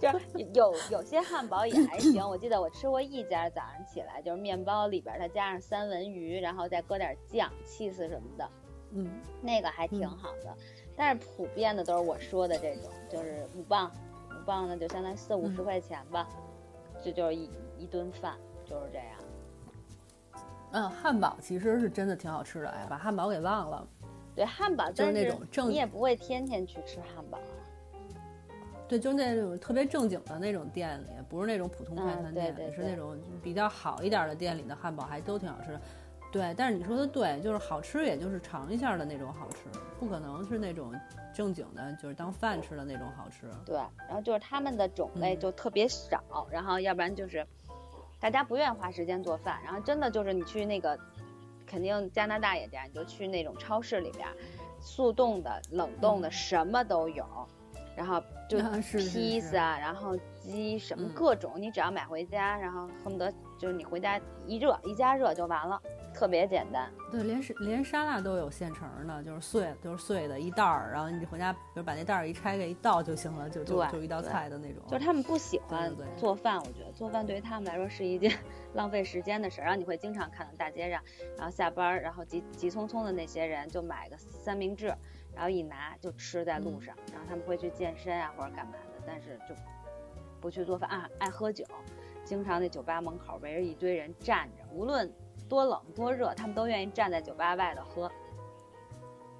[0.00, 0.20] 就是
[0.54, 8.48] 有有些汉堡也还行，我记得我吃过一家早上起来就是面包里边儿它加上三文鱼，然后再搁点酱、cheese 什么的，
[8.92, 9.10] 嗯，
[9.40, 10.54] 那个还挺好的。
[10.94, 13.90] 但是普遍的都是我说的这种，就是五磅，
[14.30, 16.28] 五磅呢就相当于四五十嗯块钱吧，
[17.02, 19.06] 这就是一一顿饭，就是这样。
[20.72, 23.86] 嗯，汉堡其实是真的挺好吃的，哎，把汉堡给忘了。
[24.34, 27.54] 对汉堡，就是那种正你也不会天天去吃汉堡啊。
[28.88, 35.80] 对，就是那种特别正经的那种店里，不是那种普通快嗯餐店，对对对是那种比较好一点的店里的汉堡，还都挺好吃的。
[36.32, 39.68] 对，但是你说的对，就是好吃，也就是尝一下的那种好吃，
[40.00, 40.92] 不可能是那种
[41.32, 43.48] 正经的，就是当饭吃的那种好吃。
[43.64, 43.76] 对，
[44.08, 47.46] 然后就是他们的种类嗯就特别少，然后要不然就是
[48.24, 50.98] 大家不愿意花时间做饭，然后真的就是你去那个，
[51.66, 54.26] 肯定加拿大也这样，你就去那种超市里边，
[54.80, 56.32] 速冻的、冷冻的、嗯。
[56.32, 57.26] 什么都有，
[57.94, 65.80] 然后就披萨，然后鸡什么嗯各种，你只要买回家，然后恨不得就是你回家一热一加热就完了，
[66.12, 66.90] 特别简单。
[67.10, 74.82] 对，连是连沙拉都有现成的，就是碎，就是碎的一袋儿，然后你回家比如把那袋儿一拆开一倒就行了，就就对就一道菜的那种。
[74.88, 78.30] 就是他们不喜欢做饭，我觉得做饭对于他们来说是一件
[78.74, 79.64] 浪费时间的事儿。
[79.64, 81.00] 然后你会经常看到大街上，
[81.38, 84.86] 然后下班儿，然后急急匆匆的那些人就买个三明治，
[85.34, 89.54] 然后一拿就吃在路上，然后他们会去健身啊或者干嘛的，但是就
[90.40, 91.64] 不去做饭啊，爱喝酒，
[92.24, 95.10] 经常那酒吧门口围着一堆人站着，无论
[95.48, 98.10] 多冷多热，他们都愿意站在酒吧外头喝。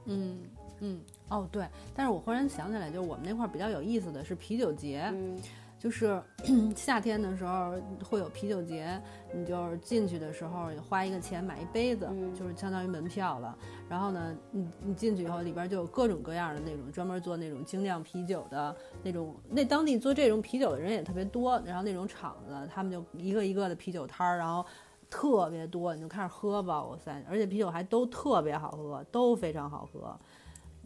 [0.07, 0.39] 嗯
[0.81, 5.41] 嗯哦对，但是我忽然想起来，就是我们那块儿比较有意思的是啤酒节，嗯
[5.85, 6.19] 就是
[6.75, 8.99] 夏天的时候会有啤酒节，
[9.35, 13.55] 你就是进去的时候花一个钱买一杯子，嗯就是相当于门票了。
[13.87, 21.61] 然后呢，你你进去以后，里边就有各种各样的那种专门做那种精酿啤酒的那种，那当地做这种啤酒的人也特别多。
[21.67, 24.65] 然后那种厂子，他们就一个一个的啤酒摊儿，然后
[25.11, 27.23] 特别多，你就开始喝吧，我塞！
[27.29, 30.19] 而且啤酒还都特别好喝，都非常好喝。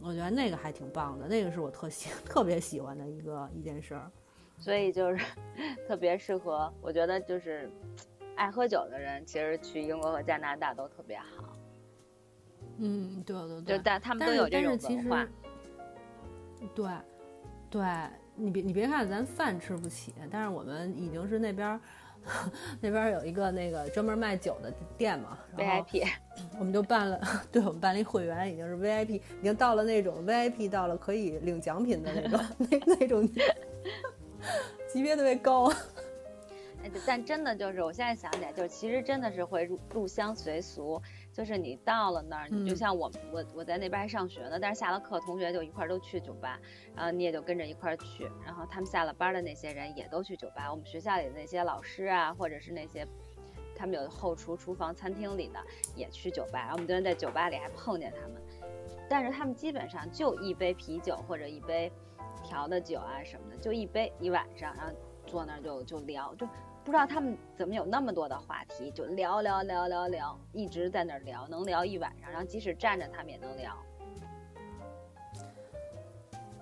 [0.01, 4.11] 我觉得那个还挺棒的，那个是我特喜 特别喜欢的一个一件事儿。
[4.59, 5.25] 所以就是
[5.87, 7.71] 特别适合，我觉得就是
[8.37, 11.57] 爱喝酒的人，其实去英国和加拿大都特别好，
[12.79, 15.29] 嗯，对对对，但他们都有这种文化。，
[16.75, 16.87] 对，
[17.71, 17.83] 对
[18.35, 21.81] 你别你别看咱饭吃不起，但是我们已经是那边儿
[22.81, 26.07] 那边儿有一个那个专门卖酒的店嘛，VIP，
[26.59, 33.29] 我们就办了，对我们办了一会员，已经是 VIP，已经到了那种 VIP 到了可以领奖品的那种那那种
[34.89, 35.73] 级别特别高。
[36.81, 46.57] 哎但真的就是，我现在想起来，就是其实真的是会入入乡随俗，就是你到了那儿，你就嗯像我我我在那边还上学呢，但是下了课，同学就一块儿都去酒吧，
[46.95, 53.05] 然后你也就跟着一块儿去，然后他们下了班的那些人也都去酒吧，我们学校里的那些老师啊，或者是那些
[53.75, 55.59] 他们有后厨、厨房、餐厅里的
[55.97, 58.41] 也去酒吧，然后我们昨天在酒吧里还碰见他们，
[59.11, 61.91] 但是他们基本上就一杯啤酒或者一杯
[62.49, 64.93] 调的酒啊什么的，就一杯一晚上，然后
[65.27, 66.47] 坐那儿就就聊，就
[66.83, 73.77] 不知道他们怎么有那么多的话题，就聊聊聊聊聊，一直在那儿聊，能聊一晚上，然后即使站着他们也能聊。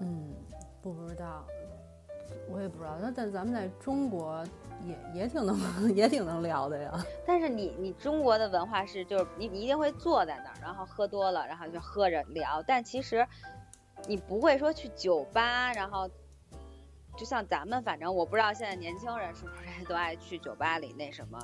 [0.01, 0.35] 嗯，
[0.83, 1.47] 不知道，
[2.51, 4.45] 我也不知道，那但咱们在中国
[4.85, 5.57] 也也挺能
[5.95, 6.93] 也挺能聊的呀。
[7.25, 12.61] 但是你你中国的文化是，就是你你一定会坐在那儿，然后喝多了，然后就喝着聊。
[12.67, 13.27] 但其实
[14.07, 16.09] 你不会说去酒吧，然后
[17.17, 21.39] 就像咱们，反正我不知道现在年轻人是不是都爱去酒吧里那什么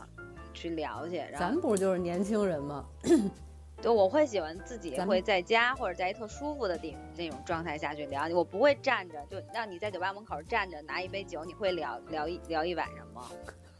[0.52, 1.16] 去聊去。
[1.16, 2.84] 然后咱不就是年轻人吗？
[3.80, 13.28] 就我会喜欢自己会在家或者在一特舒服的地那种状态下去聊，我不会站着，就让你在酒吧门口站着拿一杯酒，你会聊聊一聊一晚上吗？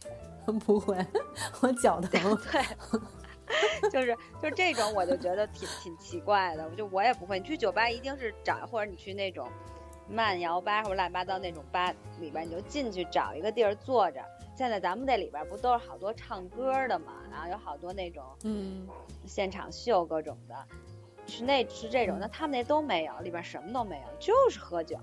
[0.66, 0.96] 不会，
[1.62, 2.10] 我脚疼。
[2.50, 2.60] 对，
[3.90, 6.68] 就是就是这种，我就觉得挺挺奇怪的。
[6.68, 9.48] 我就我也不会，你去酒吧一定是找，或者你去那种
[10.08, 14.20] 慢摇吧或者乱七八糟那种吧里边，你就进去找一个地儿坐着。
[14.54, 18.86] 现在咱们这里边不都是好多唱歌的嘛，然后有好多那种嗯
[19.26, 20.54] 现场秀各种的，
[21.26, 24.98] 是那是这种，那他们那都没有，里边什么都没有，就是喝酒。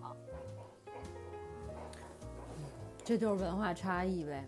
[3.03, 4.47] 这就是文化差异呗。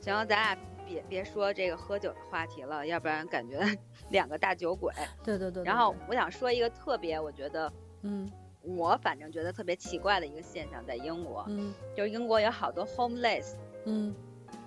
[0.00, 0.56] 行，咱俩
[0.88, 3.60] 别别说这个喝酒的话题了，要不然感觉
[4.10, 4.92] 两个大酒鬼。
[5.22, 5.62] 对对对。
[5.62, 7.70] 然后我想说一个特别，我觉得，
[8.02, 8.30] 嗯，
[8.62, 14.14] 我反正觉得特别奇怪的一个现象，在英国，嗯，就是英国有好多 homeless，嗯。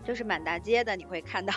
[0.03, 1.53] 就是满大街的，你会看到，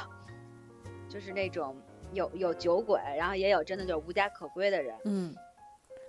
[1.09, 1.77] 就是那种
[2.13, 4.97] 有有酒鬼，然后也有真的就是无家可归的人。
[5.05, 5.35] 嗯。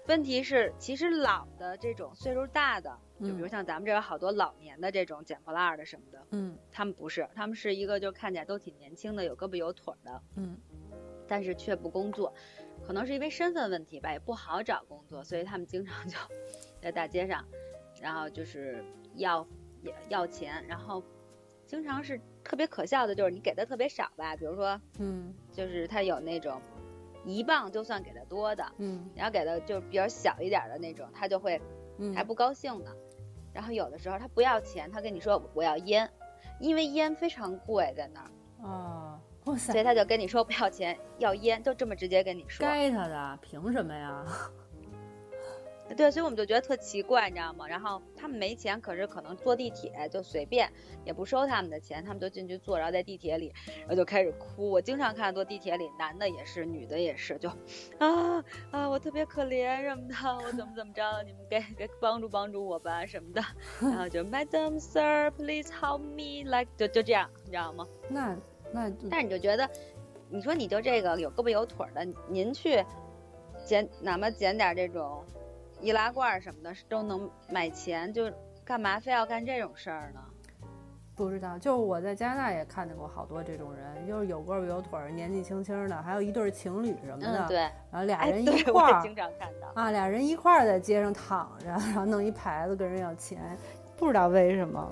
[0.08, 10.58] 问题是，其实老的这种岁数大的，就比如像咱们这有好多老年的这种捡破烂的什么的，嗯，他们不是，他们是一个就看起来都挺年轻的，有胳膊有腿的，嗯，
[11.28, 12.34] 但是却不工作，
[12.86, 16.18] 可能是因为身份问题吧，也不好找工作，所以他们经常就
[16.82, 17.46] 在大街上，
[18.02, 18.84] 然后就是
[19.16, 19.48] 要
[20.10, 21.04] 要钱，然后。
[21.68, 26.62] 经常是特别可笑的，就是你给的特别少吧，比如说，嗯，就是他有那种
[27.26, 31.60] 一磅就算给的多的，嗯，你要给的就比较小一点的那种，他就会
[32.14, 32.96] 还不高兴呢。
[33.56, 36.08] 然后有的时候他不要钱，他跟你说我要烟，
[36.60, 42.66] 因为烟非常贵在那儿啊，哇塞，所以他就跟你说不要钱要烟，就这么直接跟你说。
[42.68, 44.26] 该他的，凭什么呀？
[45.96, 47.68] 对，所以我们就觉得特奇怪，你知道吗？
[47.68, 50.68] 然后他们没钱，可是可能坐地铁就随便，
[51.06, 54.68] 也不收他们的钱，他们就进去坐，然后在地铁里，然后就开始哭。
[54.70, 57.48] 我经常看坐地铁里，男的也是，女的也是，就
[58.00, 63.42] 啊啊，我特别可怜什么的，我怎么怎么着，你们给给帮助帮助我吧什么的。
[63.80, 67.88] 然后就 Madam Sir, please help me, like 就就这样，你知道吗？
[68.10, 68.36] 那
[68.72, 69.70] 那，但是你就觉得，
[70.30, 72.84] 你说你就这个有胳膊有腿的，您去
[73.64, 75.24] 捡哪怕捡点这种。
[75.86, 78.28] 易拉罐什么的都能买钱，就
[78.64, 80.20] 干嘛非要干这种事儿呢？
[81.16, 87.48] 不知道，就是我在加拿大也看见过好多这种人，就是有胳膊有腿儿，年纪轻轻的，还有一对情侣什么的。
[87.48, 87.58] 对。
[87.92, 93.56] 然后俩人一块儿，经常看到啊，俩人一块儿在街上躺着，然后弄一牌子跟人要钱，
[93.96, 94.92] 不知道为什么。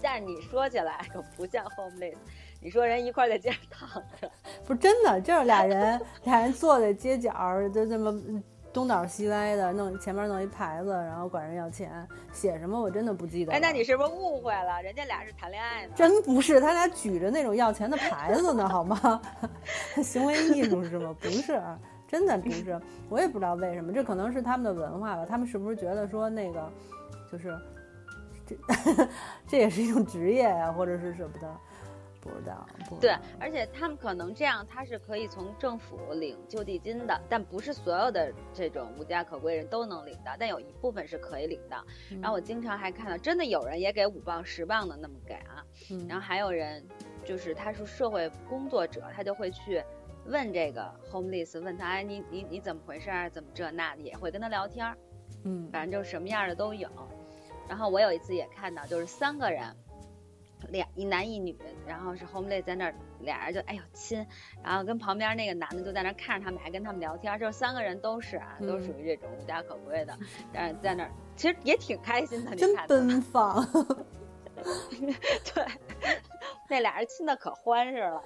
[0.00, 2.14] 但是你说起来可不像 homeless，
[2.60, 3.88] 你说人一块儿在街上躺
[4.20, 4.30] 着，
[4.64, 7.32] 不是真的，就是俩人，俩人坐在街角
[7.70, 8.40] 就这么。
[8.72, 13.52] 东倒西歪的，弄前面弄一牌子，然后管人要钱，写什么我真的不记得。
[13.52, 14.80] 哎，那你是不是误会了？
[14.82, 15.92] 人家俩是谈恋爱呢。
[15.96, 19.20] 真不是，他俩举着那种要钱的牌子呢，好吗？
[20.02, 21.14] 行为艺术是吗？
[21.20, 21.60] 不是，
[22.06, 22.80] 真的不是。
[23.08, 25.26] 我也不知道为什么，这可能是他们的文化吧。
[25.26, 26.70] 他们是不是觉得说那个，
[27.32, 27.58] 就是
[28.46, 28.56] 这
[29.48, 31.56] 这也是一种职业呀，或者是什么的？
[32.28, 32.66] 不知道，
[33.00, 41.84] 对，而且他们可能这样，他是可以从政府领救济金的，但不是所有的这种无家可归人都能领到，但有一部分是可以领到。
[42.20, 45.64] 然后我经常还看到，真的有人也给五磅、十磅的那么给啊。
[46.08, 46.86] 然后还有人，
[47.24, 49.82] 就是他是社会工作者，他就会去
[50.26, 53.10] 问这个 homeless，问他，哎，你你你怎么回事？
[53.32, 54.94] 怎么这那的，也会跟他聊天。
[55.44, 56.88] 嗯，反正就什么样的都有。
[57.68, 59.64] 然后我有一次也看到，就是三个人。
[60.68, 64.26] 俩一男一女，然后是 homeless 在那儿，俩人就哎呦亲，
[64.62, 70.18] 然后跟旁边那个男的就在那看着他们，还跟他们聊天，就是三个人都是啊，都属于这种无家可归的，
[70.52, 73.64] 但是在那儿其实也挺开心的，真奔放。
[75.54, 75.66] 对，
[76.68, 78.22] 那俩人亲的可欢实了，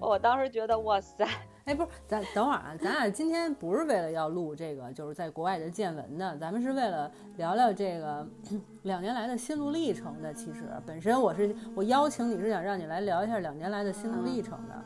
[0.00, 1.26] 我当时觉得哇塞。
[1.66, 8.24] 哎，不是，咱等会儿啊，咱俩今天不是为了要录这个，就是在国外的见闻的，咱们是为了聊聊这个
[8.84, 10.32] 两年来的心路历程的。
[10.32, 14.80] 其实本身我是我邀请你是想让你来聊一下两年来的心路历程的。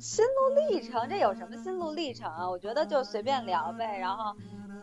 [0.00, 2.48] 心路历程，这有什么心路历程啊？
[2.48, 4.34] 我觉得就随便聊呗，然后。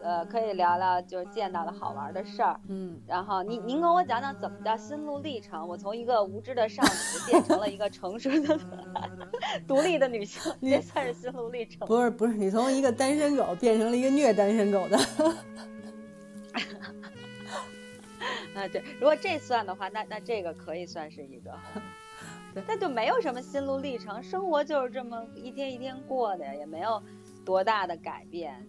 [0.04, 5.66] 呃，可以聊聊就是见到的好玩的事儿，嗯，然后您您跟我讲讲怎么叫心路历程？
[5.66, 6.90] 我从一个无知的少女
[7.32, 8.60] 变成了一个成熟的
[9.66, 11.88] 独立的女性，这算是心路历程？
[11.88, 14.98] 不是不是，你从一个单身狗变成了一个虐单身狗的，
[18.56, 21.52] 啊，对，如果这算的话，那那这个可以算是一个。
[22.68, 27.02] 那就没有什么心路历程，生活就是这么一天一天过的呀，也没有
[27.44, 28.64] 多大的改变，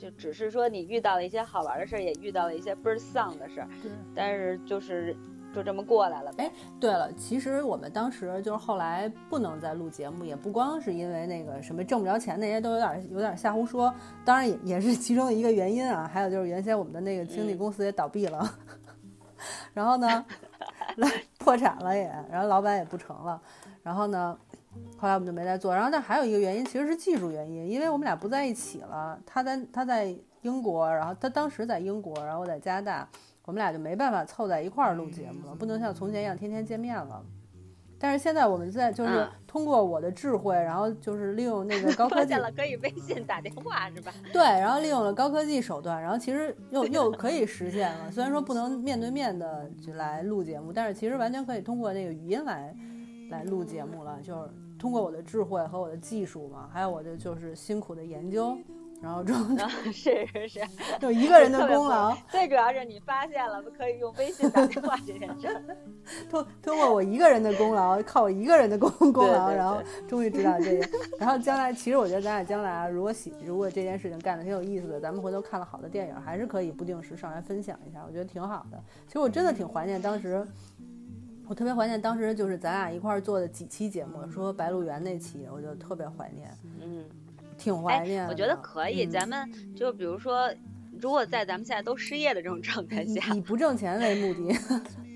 [0.00, 3.68] 就只是说你遇到了一些好玩的事儿，也遇到了一些倍儿丧的事儿，
[4.14, 5.14] 但是就是
[5.54, 6.32] 就这么过来了。
[6.38, 16.10] 哎，对了，其实我们当时就是后来不能再录节目，也不光是因为那个什么挣不着钱那些都有点有点瞎胡说，当然也也是其中的一个原因啊。
[16.12, 18.58] 还有就是原先我们的那个经纪公司也倒闭了，
[19.74, 20.24] 然后呢。
[21.38, 23.40] 破产了也，然后老板也不成了，
[23.82, 24.36] 然后呢，
[24.96, 25.74] 后来我们就没再做。
[25.74, 29.18] 然后但还有一个原因，其实是技术原因，因为我们俩不在一起了。
[29.24, 33.08] 他在他在英国，然后他当时在英国，然后我在加拿大，
[33.44, 37.22] 我们俩就没办法凑在一块儿录节目了，不能像从前一样天天见面了。
[38.02, 44.10] 但是现在我们在就是通过我的智慧，然后就是利用那个高科技 了，可以微信打电话是吧？
[44.32, 48.10] 对，然后利用了高科技手段，然后其实又又可以实现了。
[48.10, 52.74] 虽然说不能面对面的就来录节目，但是其实完全可以通过那个语音来
[53.28, 54.18] 来录节目了。
[54.22, 54.48] 就是
[54.80, 58.58] 通过我的智慧和我的技术嘛，还有我的就是辛苦的研究。
[59.02, 59.34] 然后中
[59.90, 60.60] 是是是，
[61.00, 62.14] 就一个人的功劳。
[62.30, 65.58] 最主要是你发现了可以用微信打电话这件事，
[66.28, 70.86] 通通过我一个人的功劳，靠我一个人的功 功劳，然后终于知道这个。
[71.18, 78.78] 然后将来，其实我觉得咱俩将来啊，如果喜，如果这件事情干的挺有意思的，咱们回头看了好的电影，还是可以不定时上来分享一下，我觉得挺好的。
[79.06, 80.46] 其实我真的挺怀念当时，
[81.50, 86.48] 我特别怀念当时就是咱俩一块儿做的几期节目，说白鹿原那期，我就特别怀念。
[86.80, 87.04] 嗯。
[87.58, 89.04] 挺怀念，我觉得可以。
[89.04, 90.48] 咱们就比如说，
[91.00, 94.54] 如果在咱们现在都失业的这种状态下，以不挣钱为目的，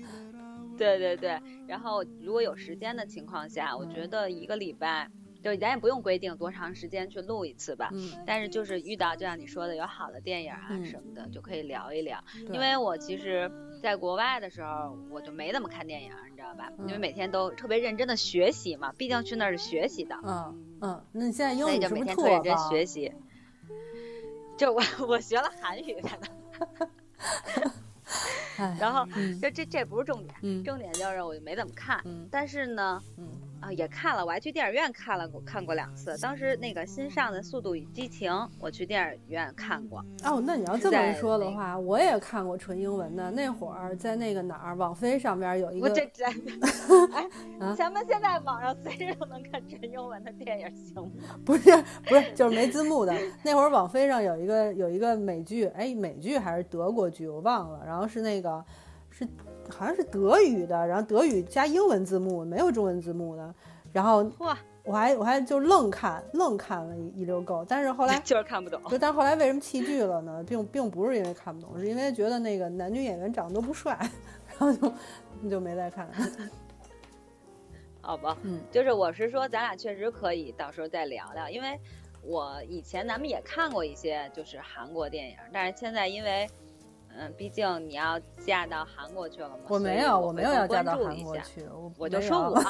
[0.77, 1.39] 对对对。
[1.65, 5.09] 然后如果有时间的情况下，我觉得一个礼拜，
[5.45, 7.89] 就咱也不用规定多长时间去录一次吧。
[7.93, 8.11] 嗯。
[8.25, 12.21] 但是就是遇到就像你说的有好的电影啊什么的，就可以聊一聊。
[12.51, 13.51] 因为我其实。
[13.83, 16.71] 在国外的时候，我就没怎么看电影，你知道吧？
[16.87, 20.17] 因为每天都特别认真的学习嘛，毕竟去那儿是学习的。
[20.23, 23.13] 嗯嗯，那你现在英语就每天特认真学习。
[24.57, 26.27] 就我我学了韩语才能。
[28.79, 29.05] 然后
[29.39, 32.03] 这这这不是重点，重点就是我就没怎么看。
[32.31, 32.99] 但是呢，
[33.65, 36.15] 啊也看了，我还去电影院看了，看过两次。
[36.19, 40.05] 当时那个新上的《速度与激情》，我去电影院看过。
[40.23, 43.31] 哦，那你要这么说的话，我也看过纯英文的。
[43.31, 45.87] 那会儿在那个哪儿，网飞上边有一个。
[45.87, 46.67] 我这真的。
[47.13, 47.27] 哎，
[47.75, 51.35] 咱们现在网上随时都能看纯英文的电影，行吗？
[51.43, 53.15] 不是不是，就是没字幕的。
[53.43, 57.83] 那会儿网飞上有一个有一个美剧，哎，美剧还是德国剧，我忘了。
[57.83, 58.63] 然后是那个。
[59.17, 59.25] 是，
[59.69, 63.55] 好像是德语的，然后德语加英文字幕，没有中文字幕的。
[63.93, 68.81] 然后哇，我还我还就愣看愣看了一溜够，但是后来 就是看不懂。
[68.89, 70.43] 就但后来为什么弃剧了呢？
[70.47, 73.97] 并并不是因为看不懂，是因为觉得那个男女演员长得都不帅，
[74.47, 74.93] 然后就
[75.49, 76.09] 就没再看。
[78.01, 81.79] 好吧，嗯，就是我是说，咱俩确实可以到时候再聊聊，因为
[82.21, 86.47] 我以前咱们也看过一些就是韩国电影，但是现在因为。
[87.17, 89.55] 嗯，毕竟你要嫁到韩国去了嘛。
[89.67, 91.65] 我没有，我没有要嫁到韩国去。
[91.97, 92.55] 我就说我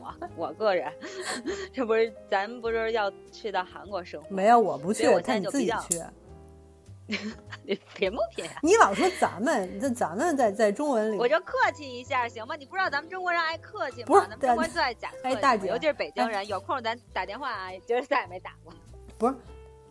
[0.36, 0.92] 我我个人，
[1.72, 4.28] 这不是咱不是要去到韩国生活？
[4.30, 6.02] 没有，我不去，我你自己去。
[7.64, 8.52] 你贫不贫呀？
[8.62, 12.54] 你老说咱们，这咱们在在中文里，我就客气一下行吗？
[12.54, 14.06] 你不知道咱们中国人爱客气吗？
[14.06, 15.36] 不是，中国人最爱假客气。
[15.40, 18.72] 大姐，尤其是北京人，有空咱打电话啊，今儿再也没打过。
[19.16, 19.34] 不是。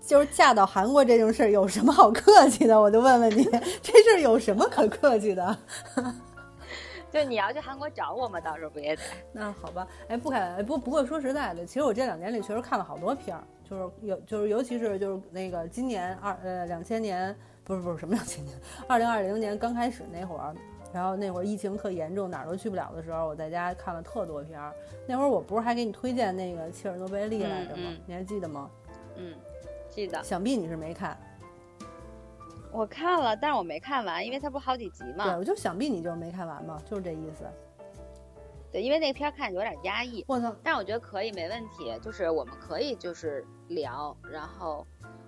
[0.07, 2.79] 就是嫁到韩国这种事儿有什么好客气的？
[2.79, 3.43] 我就问问你，
[3.83, 5.57] 这事儿有什么可客气的？
[7.11, 8.39] 就你要去韩国找我吗？
[8.39, 9.01] 到时候不也得？
[9.33, 20.55] 那好吧，哎，不开，不不过说实在的，其实我这两年里确实看了好多片儿，就是有，就是尤其是就是那个今年二呃两千年不是不是什么两千年， 二零二零年刚开始那会儿，
[20.93, 24.73] 然后那会儿疫情特严重，哪儿都去不了的时候，我在家看了特多片儿。
[25.05, 27.91] 那会儿我不是还给你推荐那个切尔诺贝利来着吗？
[28.05, 28.69] 你还记得吗？
[29.17, 29.33] 嗯。
[29.97, 31.17] 记得，想必你是没看。
[32.71, 35.23] 我看了，但是我没看完，因为它不是好几集嘛。
[35.23, 37.43] 对，我就想必你就是没看完嘛，就是这意思。
[38.71, 40.23] 对，因为那片看着有点压抑。
[40.27, 40.55] 我操！
[40.61, 41.97] 但是我觉得可以，没问题。
[41.99, 44.85] 就是我们可以就是聊，然后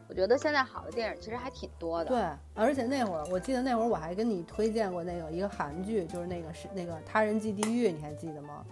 [0.07, 2.11] 我觉得现在好的电影其实还挺多的。
[2.11, 8.63] 对，而且那会儿我记得那会儿我还跟你推荐过那个一个韩剧，就是那个是那个《他人即地狱》，你还记得吗？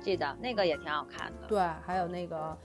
[0.00, 1.46] 记得，那个也挺好看的。
[1.46, 2.58] 对，还有那个。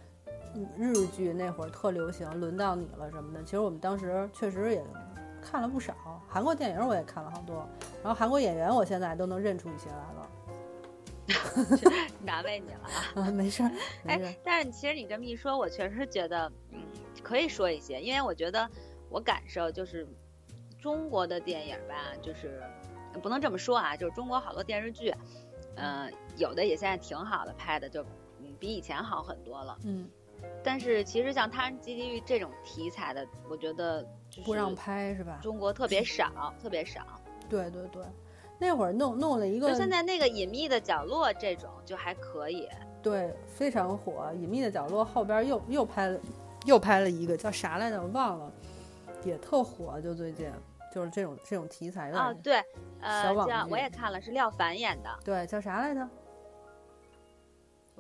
[0.78, 3.44] 日剧那会儿特流行，轮到你了什么的。
[3.44, 4.84] 其实我们当时确实也
[5.42, 5.96] 看了不少
[6.28, 7.68] 韩国电影，我也看了好多。
[8.04, 10.30] 然后韩国演员，我现在都能认出一些来了。
[12.22, 12.90] 难为你了
[13.24, 13.32] 啊！
[13.32, 13.72] 没事儿，
[14.08, 16.82] 哎，但是其实你这么一说，我确实觉得，嗯，
[17.24, 18.70] 可以说一些，因为我觉得
[19.10, 20.06] 我感受就是
[20.82, 22.62] 中国的电影吧，就是
[23.22, 25.16] 不能这么说啊，就是中国好多电视剧，
[25.76, 28.04] 嗯，有的也现在挺好的，拍的就
[28.42, 29.78] 嗯比以前好很多了。
[29.86, 30.10] 嗯，
[30.64, 34.06] 但是其实像《他人基地狱》这种题材的，我觉得
[34.46, 35.40] 不让拍是吧？
[35.42, 37.02] 中国特别少，特别少。
[37.50, 38.02] 对对对，
[38.58, 42.68] 那会儿弄弄了一个，就现在那个隐秘的角落这种就还可以。
[43.02, 44.32] 对，非常火。
[44.36, 46.20] 隐秘的角落后边又又拍了，
[46.66, 48.02] 又拍了一个叫啥来着？
[48.02, 48.52] 我忘了，
[49.26, 50.00] 也特火。
[50.00, 50.50] 就最近
[50.94, 52.64] 就是这种这种题材的啊，对，
[53.02, 55.10] 呃，叫我也看了，是廖凡演的。
[55.26, 56.08] 对，叫啥来着？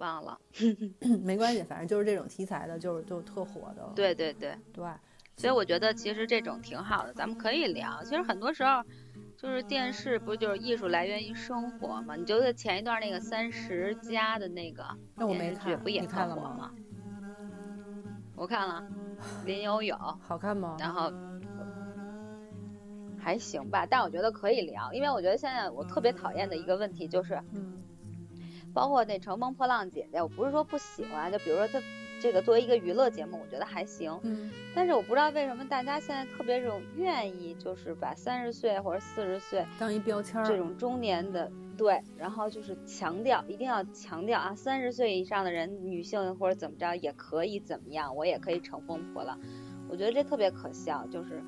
[0.03, 0.39] 忘了，
[1.23, 3.91] 没关系，反正就是这种题材的，就是就特火的。
[3.95, 4.85] 对对对对，
[5.37, 8.03] 所以我觉得其实这种挺好的，咱们可以聊。
[8.03, 8.83] 其实很多时候。
[9.35, 12.15] 就是电视不就是艺术来源于生活嘛？
[12.15, 14.85] 你觉得前一段那个三十加的那个
[15.17, 16.71] 电视剧不也看了吗？
[18.35, 18.81] 我看了，
[19.43, 20.77] 林有有， 好看吗？
[20.79, 21.11] 然后
[23.17, 27.82] 还行吧，但我觉得可以聊，因为我觉得现在我特别讨厌的一个问题就是，嗯，
[28.73, 31.81] 包括那《乘风破浪姐姐》，我不是说不喜欢，就比如说她。
[32.21, 34.17] 这个作为一个娱乐节目，我觉得还行。
[34.23, 49.37] 嗯，但是我不知道为什么大家现在特别这种愿意，就是把三十岁或者四十岁当一标签，这种中年的对，然后就是强调一定要强调啊，三十岁以上的人，女性或者怎么着也可以怎么样，我也可以乘风破浪。
[49.89, 51.43] 我觉得这特别可笑，就是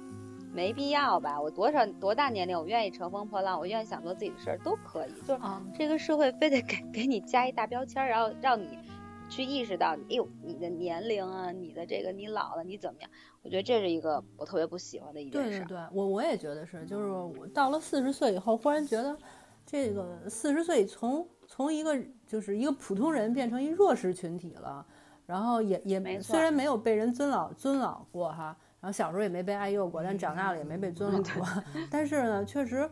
[0.55, 1.39] 没必要吧？
[1.39, 5.11] 我多少多大年龄，我愿意乘风破浪，我愿意想做自己的事儿都可以。
[5.27, 5.41] 就是
[5.77, 8.79] 这个社会非得给给你加一大标签，然后让你。
[9.27, 13.09] 去意识到，哎呦，你的年龄啊，你的这个你老了，你怎么样？
[13.41, 15.49] 我觉得这是一个我特别不喜欢的一件事。
[15.49, 19.17] 对对对，我我也觉得是，就是我到了四十岁以后，忽然觉得，
[19.65, 24.85] 这个四十岁从从一个就是一个普通人变成一弱势群体了，
[25.25, 28.55] 然后也也虽然没有被人尊老尊老过哈，
[28.85, 32.87] 然后小时候也没被爱幼过，但长大了也没被尊老过， 但是呢，确实。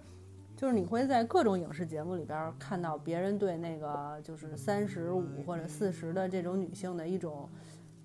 [0.56, 7.50] 就是你会在各种影视节目里边看到别人对那个就是三十五或者四十的这种女性的一种，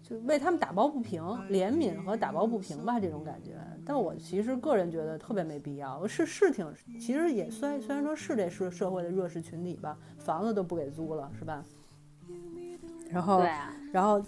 [0.02, 3.52] 就为他们打抱不平、怜悯和打抱不平吧这种感觉。
[3.84, 6.66] 但我其实个人觉得特别没必要，是是挺，
[6.98, 11.64] 其实也虽虽然说是这社社会的弱势群体吧，房子都不给租了是吧？
[13.10, 13.44] 然后
[13.92, 14.20] 然后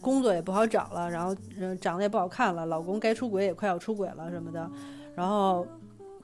[0.00, 1.34] 工作也不好找了，然后
[1.80, 4.70] 长得也不好看了，老公该出轨也快要出轨了什么的，
[5.14, 5.66] 然后。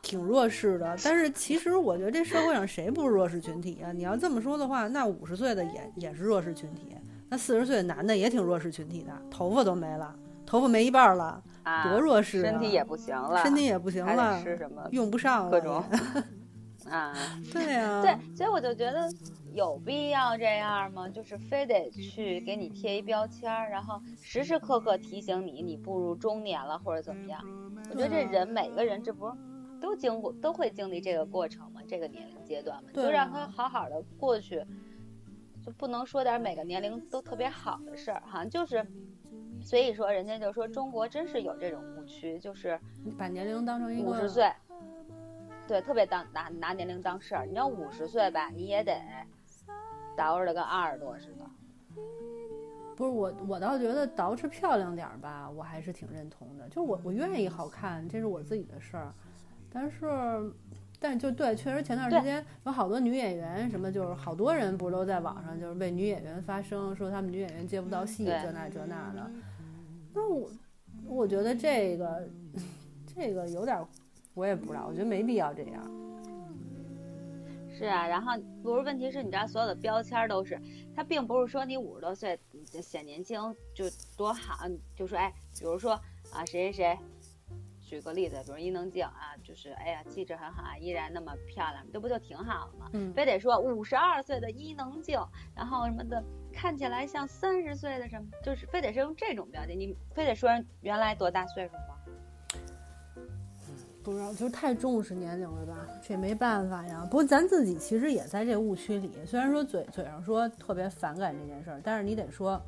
[0.02, 3.90] 挺弱势的，但是其实我觉得这社会上谁不是弱势群体啊？
[3.92, 6.96] 你要这么说的话，那五十岁的也也是弱势群体，
[7.28, 10.14] 那四十岁的男的也挺弱势群体的，头发都没了，
[10.44, 11.42] 头发没一半了，
[11.90, 12.52] 多弱势啊！
[12.52, 15.82] 身体也不行了，身体也不行了，吃什么用不上了各种
[16.88, 17.12] 啊？
[17.52, 19.10] 对呀，对，所以我就觉得
[19.56, 21.08] 有必要这样吗？
[21.08, 27.42] 就是非得去给你贴一标签，然后时时刻刻提醒你你步入中年了或者怎么样？
[27.90, 29.32] 我觉得这人每个人这不是。
[29.78, 34.64] 都经过都会经历这个过程嘛，这个年龄阶段嘛，就让他好好的过去，
[35.62, 38.84] 就不能说点每个年龄都特别好的事儿好像，就是，
[39.60, 42.80] 所以说人家就说中国真是有这种误区，就是
[43.18, 44.50] 把年龄当成一个五十岁，
[45.68, 48.98] 对，特别当拿拿年龄当事儿，你要五十岁吧，你也得
[50.16, 51.44] 捯饬的跟二十多似的。
[52.96, 59.12] 不是我，我倒觉得捯饬漂亮点儿吧，我还是挺认同的，就我我愿意好看，这是我自己的事儿。
[59.70, 60.50] 但是，
[60.98, 69.30] 但就对，确实前段时间有好多女演员，什么就是好多人不是都在网上就是为女演员发声，说他们女演员接不到戏，这那这那的。
[70.14, 70.48] 那我
[71.06, 72.26] 我觉得这个
[73.14, 73.78] 这个有点，
[74.32, 76.05] 我也不知道，我觉得没必要这样。
[77.76, 80.58] 是啊，然后不是问题是你知道所有的标签都是，
[80.94, 82.38] 它并不是说你五十多岁
[82.80, 83.38] 显年轻
[83.74, 83.84] 就
[84.16, 85.92] 多好，就说哎，比如说
[86.32, 86.98] 啊谁谁谁。
[87.88, 92.90] 举个例子，比如伊能静啊，就是哎呀，气质很好啊，依然那么漂亮，这不就挺好的吗？
[92.94, 95.20] 嗯，非得说五十二岁的伊能静，
[95.54, 96.20] 然后什么的，
[96.52, 101.95] 看起来像三十岁的什么，就是非得是用这种标签，你非得说人原来多大岁数吗？
[104.06, 105.74] 不知道，就是太重视年龄了吧？
[106.00, 107.04] 这也没办法呀。
[107.10, 112.60] 不过咱自己其实也在这误区里，虽然说嘴嘴上说特别反感这件事儿，但是你得说。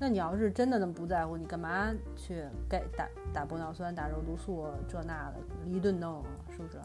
[0.00, 5.36] 那你要是真的那么不在乎，你干嘛去给打打玻尿酸、打肉毒素这那的，
[5.70, 6.78] 一顿弄啊，是不是？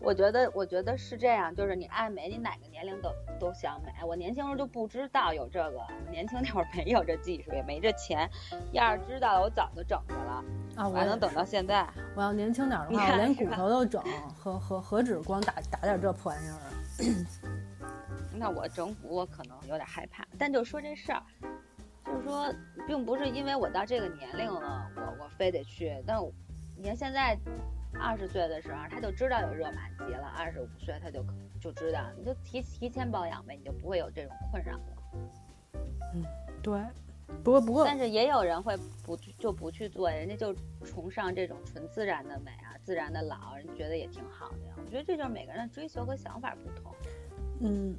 [0.00, 3.92] 我觉得，我觉得是这样，就是你爱美，你哪个年龄都都想美。
[4.06, 5.80] 我年轻时候就不知道有这个，
[6.10, 8.26] 年轻那会儿没有这技术，也没这钱。
[8.72, 10.29] 要是知道了，我早就整去了
[10.76, 10.88] 啊！
[10.88, 11.86] 我还能等到现在。
[12.14, 14.02] 我要年轻点的话，我连骨头都整，
[14.36, 17.88] 何何何止光打打点这破玩意儿啊？
[18.34, 20.26] 那我整骨，我可能有点害怕。
[20.38, 21.22] 但就说这事儿。
[22.06, 22.52] 就是说，
[22.86, 26.02] 并不是因为我到这个年龄了，我我非得去。
[26.06, 26.18] 但
[26.76, 27.38] 你看现在
[28.00, 31.24] 二十岁的时候，他就知道有热玛吉了；二十五岁他就
[31.60, 34.82] 就知道，你就提提前保养呗，你就不会有这种困扰了。
[36.14, 36.24] 嗯，
[36.62, 36.80] 对。
[37.42, 40.54] 不过不过，但是也有人会不就不去做，人家就
[40.84, 44.74] 崇尚这种纯自然的美啊，自然的老，人觉得也挺好的呀。
[44.76, 46.92] 我觉得这就是每个人的追求和想法不同。
[47.60, 47.94] 嗯，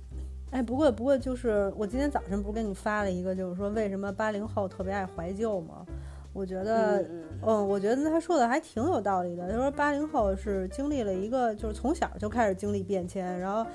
[0.51, 5.85] 哎，不过不过就是我今天早晨不是给你发了一个，就是说为什么八零后特别爱怀旧吗？
[6.33, 7.05] 我觉得，
[7.41, 9.49] 嗯，我觉得他说的还挺有道理的。
[9.49, 13.69] 他说八零后是经历了一个，就是从小就开始经历变迁，然后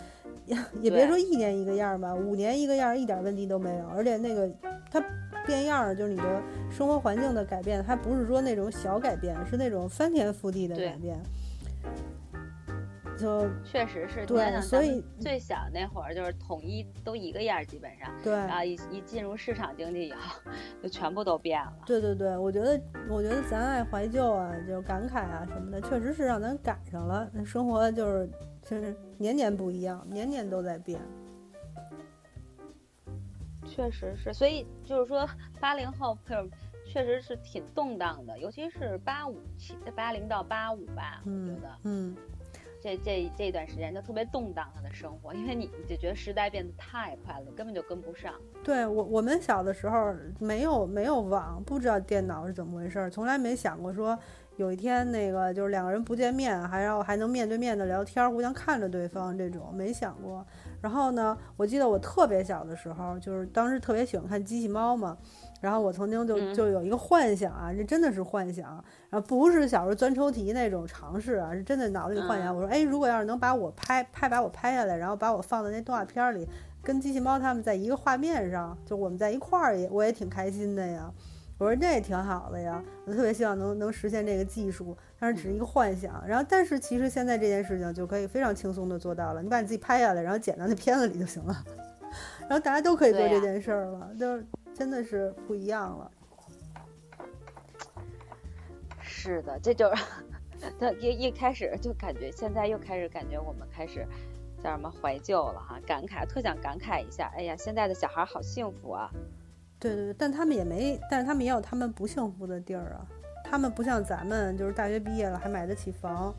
[0.47, 3.87] 也也别说一年一个样吧，五年一个样，一点问题都没有。
[3.89, 4.51] 而且那个
[4.91, 4.99] 他
[5.47, 11.17] 变样儿，就是你的生活环境的改变，它不是说那种小改变，是那种翻天覆地的改变。
[13.19, 18.31] 就确实是对，所以最小那会儿就是统一都一个样儿，基本上对。
[18.35, 20.39] 然后一一进入市场经济以后，
[20.83, 21.73] 就全部都变了。
[21.87, 22.79] 对对对，我觉得
[23.09, 27.27] 我觉得咱爱怀旧啊，就感慨啊什么的，确实是让咱赶上了。
[27.33, 28.29] 那生活就是
[28.61, 31.01] 就是年年不一样，年年都在变。
[33.77, 35.29] 确实是，所以就是说
[35.61, 36.35] 八零后就
[36.87, 42.17] 确实是挺动荡的，尤其是八五七八零到八五吧，我觉得嗯。
[42.79, 48.35] 这这这段时间就特别动荡，他的生活，因为你就觉得时代变得太快了，根本就跟不上。
[48.63, 54.17] 对我，我们小的时候没有没有网，不知道电脑是怎么回事，从来没想过说
[54.57, 60.45] 有一天那个就是两个人不见面，还要还能面对面的聊天，互相看着对方这种，没想过。
[60.81, 65.17] 然后呢，我记得我特别小的时候，就是当时特别喜欢看机器猫嘛。
[65.61, 72.55] 然后我曾经就就有一个幻想啊，这真的是幻想，然后不是小时候钻抽屉那种尝试啊，是真的脑子里幻想。
[72.55, 76.47] 我说，哎，如果要是能把我拍拍把我拍下来，然后把我放在那动画片里，
[76.83, 81.11] 跟机器猫他们在一个画面上，就我们在一块儿也我也挺开心的呀。
[81.59, 86.23] 我说这也挺好的呀，我特别希望能能实现这个技术，但是只是一个幻想。
[86.27, 91.65] 然后，但是其实现在这件事情就可以非常轻松的做到了，你把你自己拍下来，然后剪到那片子里就行了，
[92.43, 94.45] 然后大家都可以做这件事儿了，就是。
[94.77, 96.11] 真的是不一样了，
[99.01, 104.07] 是的，这就是，一一开始就感觉，现在又开始感觉我们开始
[104.63, 109.11] 叫什么怀旧了哈，感慨，特想感慨一下，哎呀，现在的小孩好幸福啊！
[109.79, 113.07] 对对对，但他们也没，但是他们也有他们不幸福的地儿啊，
[113.45, 116.35] 他们不像咱们，就是大学毕业了还买得起房。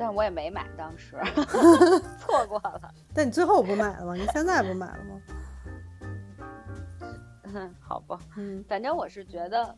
[0.00, 1.16] 但我也没买，当时
[2.20, 2.94] 错过了。
[3.12, 4.14] 但你最后不买了吗？
[4.14, 5.20] 你现在不买了吗？
[7.52, 9.74] 嗯 好吧，嗯，反正我是觉得，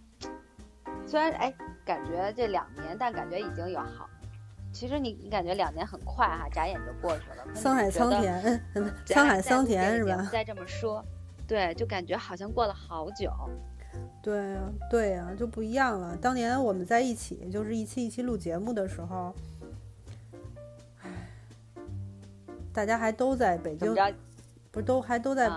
[1.06, 1.54] 虽然哎，
[1.86, 4.09] 感觉这两年，但感觉已经有好。
[4.72, 7.54] 其实你你感觉两年很快哈，眨眼就过去了。
[7.54, 8.62] 沧海桑田，
[9.06, 10.28] 沧海桑田是吧？
[10.32, 11.04] 再这么说，
[11.46, 13.32] 对，就感觉好像过了好久。
[14.22, 14.60] 对呀，
[14.90, 16.16] 对呀，就不一样了。
[16.16, 19.34] 当年我们在一起，就是一期一期录节目的时候，
[21.02, 21.10] 唉，
[22.72, 23.94] 大家还都在北京，
[24.70, 25.50] 不是都还都在。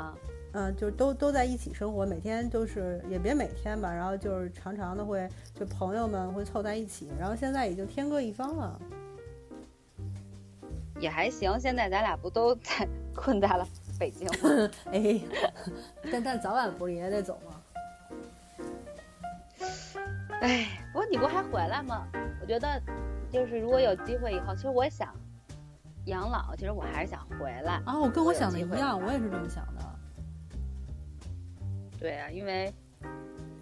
[0.55, 8.79] 嗯，就都都在一起生活，每天都是也别每天吧，然后就是常常的会就朋友们会凑在一起，然后现在已经天各一方了，
[11.03, 11.59] 也还行。
[11.59, 13.67] 现在咱俩不都在 困在了
[13.99, 14.69] 北京吗？
[14.93, 15.19] 哎，
[16.09, 17.61] 但但早晚不是也得走吗？
[20.39, 22.07] 哎，不过你不还回来吗？
[22.41, 22.81] 我觉得
[23.29, 25.13] 就是如果有机会以后，其实我想
[26.05, 27.99] 养老，其实我还是想回来啊。
[27.99, 29.81] 我跟我想的一样，我也是这么想的。
[31.99, 32.73] 对啊，因为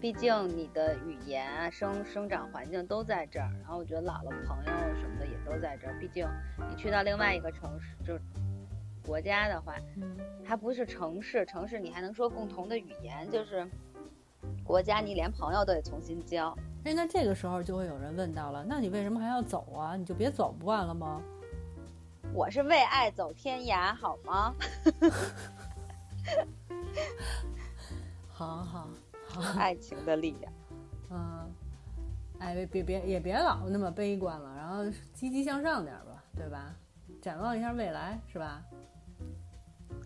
[0.02, 5.96] 毕竟你的语言啊、生生长环境都在这儿，然后我觉得姥姥朋友什么的也都在这儿。
[6.00, 6.28] 毕竟
[6.68, 8.20] 你去到另外一个城市，就是
[9.06, 13.64] 国家的话，嗯，还不是城市，城市你还能说共同的语言，就是
[14.64, 16.52] 国家你连朋友都得重新交。
[16.84, 19.94] 哎，那这个时候就会有人问到了，那你为什么还要走啊？
[19.94, 21.22] 你就别走不完了吗？
[22.34, 24.52] 我是为爱走天涯，好吗？
[28.32, 28.88] 好 好好，
[29.58, 30.52] 爱情的力量。
[31.10, 31.54] 嗯，
[32.38, 36.74] 哎，别别别，也别老那么悲观了，然后积极向上点吧，对吧？
[37.20, 38.62] 展望一下未来，是吧？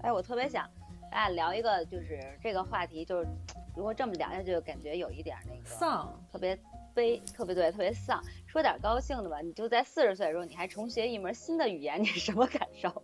[0.03, 0.69] 哎，我特别想，
[1.11, 3.29] 咱俩聊一个，就是这个话题，就是
[3.77, 6.59] 如果这么聊下去，感觉有一点那个丧，特别
[6.93, 8.21] 悲，特别对，特别丧。
[8.47, 13.03] 说点高兴的吧，你就在四十岁的时候，你还重学一门新的语言，你什么感受？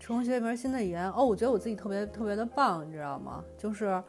[0.00, 3.44] 重学一门新的语言，哦，我觉得我自己特别特别的棒，你知道吗？
[3.56, 4.02] 就是。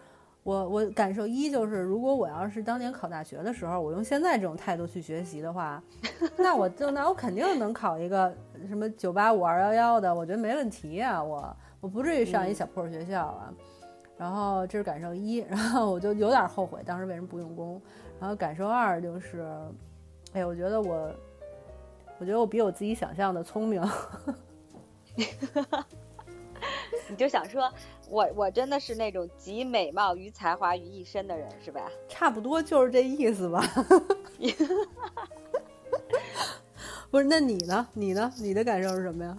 [0.44, 5.82] 我我感受一就是，如果我要是当年考大学的时候，我用现在这种态度去学习的话，
[6.38, 8.34] 那我就那我肯定能考一个
[8.68, 13.54] 什么九八五二幺幺的，我觉得没问题啊，我我不至于上一小破学校啊。
[14.16, 17.82] 然后这是感受一， 然后我就有点后悔当时为什么不用功。
[18.20, 19.46] 然然后感受二就是，
[20.32, 21.12] 哎，我觉得我，
[22.20, 23.84] 我觉得我比我自己想象的聪明。
[27.08, 27.72] 你就想说，
[28.10, 31.92] 我我真的是那种集美貌与才华于一身的人，是吧？
[32.08, 33.62] 差不多就是这意思吧。
[37.12, 37.88] 不是，那你呢？
[37.94, 38.34] 你呢？
[38.38, 39.38] 你的感受是什么呀？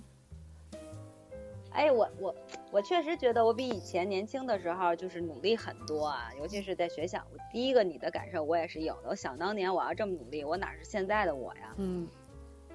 [1.73, 2.35] 哎，我我
[2.71, 7.21] 我确实觉得我比以前年轻的时候就是努力很多啊，尤其是在学校。
[7.53, 9.09] 第一个，你的感受我也是有的。
[9.09, 11.75] 我想当年我要这么努力，我哪是现在的我呀？
[11.79, 12.09] 嗯。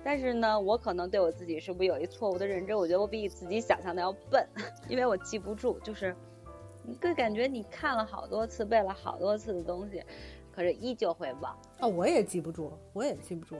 [0.03, 2.73] 但是呢，我可能对我自己是不是有一错误的认知？
[2.73, 4.47] 我觉得我比自己想象的要笨，
[4.87, 6.15] 因为我记不住，就是
[6.83, 10.03] 你会感觉你看了好多次，背了好多次的东西，
[10.51, 11.55] 可是依旧会忘。
[11.79, 13.57] 啊，我也记不住，我也记不住。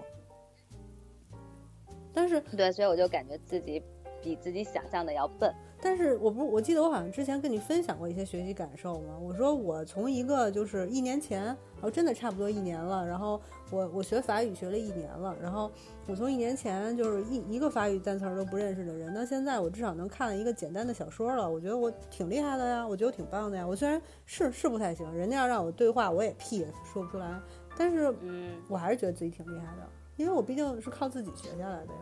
[2.13, 3.83] 但是对，所以我就感觉自己
[4.21, 5.53] 比自己想象的要笨。
[5.81, 9.17] 但是我不，我记得我好像之前跟你分享过一些学习感受嘛。
[9.17, 13.05] 我说我从一个就是一年前，哦，真的差不多一年了。
[13.07, 13.39] 然后
[13.71, 15.33] 我我学法语学了一年了。
[15.41, 15.71] 然后
[16.05, 21.49] 我从一年前就是一一个法语单词都不认识的人，到现在我至少能看了一个简单的小说了。
[21.49, 23.65] 我觉得我挺厉害的呀，我觉得我挺棒的呀。
[23.65, 27.39] 我虽然是是不太行，人家要让我对话，我也屁也说不出来。
[27.77, 31.99] 但是，嗯，我还是觉得自己挺厉害的，因为我毕竟是靠自己学下来的呀。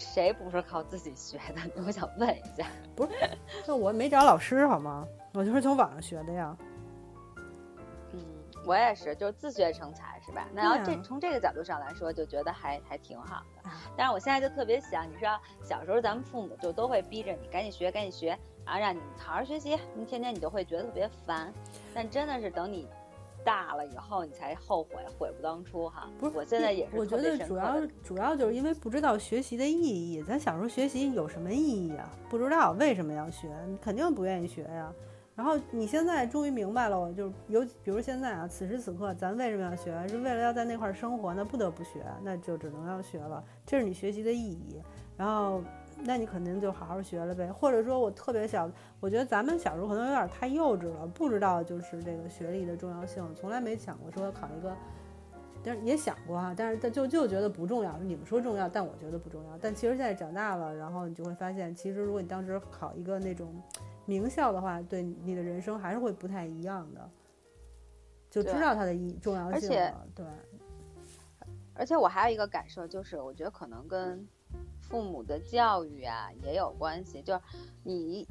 [0.00, 1.60] 谁不是靠自己学的？
[1.86, 3.12] 我想问一下，不是，
[3.66, 5.06] 那我没找老师好吗？
[5.34, 6.56] 我就是从网上学的呀。
[8.12, 8.24] 嗯，
[8.66, 10.48] 我也是，就是自学成才，是吧？
[10.52, 13.70] 那要这从这个角度上来说，就觉得还还挺好的。
[13.96, 18.28] 但是我现在就特别想，你知道，小时候咱们父母就都会逼着你赶紧学，赶紧学，
[18.64, 21.52] 然后让你好好学习，你天天你就会觉得特别烦。
[21.94, 22.88] 但真的是等你。
[23.44, 26.08] 大了以后你才后悔，悔不当初哈。
[26.18, 26.96] 不是，我现在也是。
[26.96, 30.22] 我觉得主要主要就是因为不知道学习的意义。
[30.22, 32.10] 咱小时候学习有什么意义啊？
[32.28, 34.92] 不知道为什么要学，你肯定不愿意学呀。
[35.34, 40.06] 然后你现在终于明白了，我就是有，比如现在啊，此时此刻咱为什么要学？
[40.08, 43.42] 是为了要在那块生活，那不得不学，那就只能要学了。
[43.64, 44.80] 这是你学习的意义。
[45.16, 45.62] 然后。
[46.02, 48.70] 那你肯定就好好学了呗，或者说我特别小，
[49.00, 54.74] 我觉得咱们小时候可能有点太幼稚了，不知道就是这个学历的重要性，从来没想过说考一个，
[55.62, 57.98] 但是也想过哈，但是但就就觉得不重要。
[57.98, 59.58] 你们说重要，但我觉得不重要。
[59.60, 63.54] 但其实现在长大了，然后你就会发现，其实如果你当时考一个那种
[64.06, 67.10] 名校的话，对你的人生还是会不太一样的，
[68.30, 70.06] 就知道它的意重要性了。
[70.14, 70.24] 对。
[71.74, 74.26] 而且我还有一个感受，就是我觉得可能跟。
[74.90, 77.40] 父母的教育啊也有关系，就是
[77.84, 78.28] 你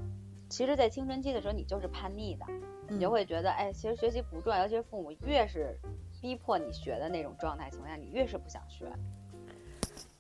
[0.50, 2.46] 其实，在青春期的时候，你就是叛逆的，
[2.90, 5.80] 你就会觉得，哎，其实学习不重要，尤其是父母越是
[6.22, 8.86] 逼迫你学的那种状态情况下，你越是不想学。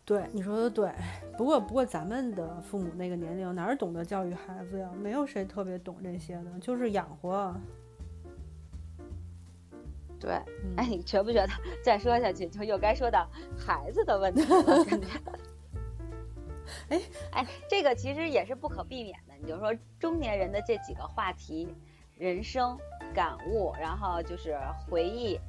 [0.06, 0.92] 对，你说的对。
[1.38, 4.90] 不过，不过咱们的父母那个年龄哪儿懂得教育孩子呀？
[4.96, 7.54] 没有谁特别懂这些的，就是养活。
[10.20, 10.32] 对，
[10.78, 13.28] 哎，你觉不觉得 再说下去就又该说到
[13.58, 14.86] 孩子的问题了？
[14.86, 15.08] 感觉。
[16.90, 19.34] 哎哎，这个其实也是不可避免的。
[19.42, 21.76] 你就说中年人的这几个话题，
[22.16, 22.78] 人生
[23.14, 25.40] 感悟，然后就是回忆、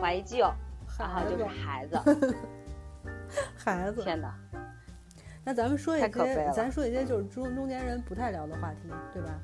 [0.00, 0.50] 怀旧，
[0.98, 1.98] 然后就是孩子。
[3.56, 4.34] 孩子，天哪！
[5.44, 8.78] 那咱们说一些，咱说一些就是中中年人不太聊的话题，
[9.12, 9.40] 对吧？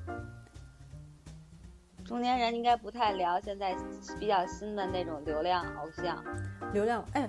[2.05, 3.77] 中年人应该不太聊现在
[4.19, 6.23] 比较新的那种流量偶像。
[6.73, 7.29] 流量，哎。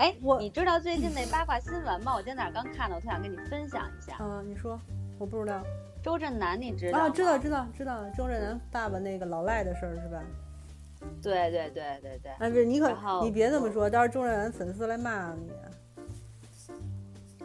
[0.00, 2.14] 哎，我你知道最近那八卦新闻吗？
[2.16, 4.16] 我今天早上刚看到，我特想跟你分享一下。
[4.18, 4.80] 嗯，你说，
[5.18, 5.62] 我不知道。
[6.02, 7.10] 周震南，你知道啊？
[7.10, 8.08] 知道，知道，知道。
[8.16, 10.22] 周震南爸爸那个老赖的事儿是吧？
[11.20, 12.32] 对对对对对。
[12.38, 12.90] 哎，不是，你可
[13.22, 15.52] 你别这么说，到时候周震南粉丝来骂你。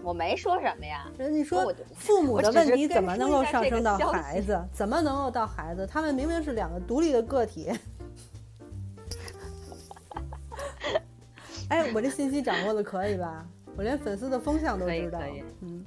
[0.01, 1.11] 我没说什么呀。
[1.17, 4.57] 人你说父母的问题怎么能够上升到孩子？
[4.71, 5.85] 怎么能够到孩子？
[5.85, 7.69] 他们明明是两个独立的个体。
[11.69, 13.45] 哎，我这信息掌握的可以吧？
[13.77, 15.19] 我连粉丝的风向都知道，
[15.61, 15.83] 嗯，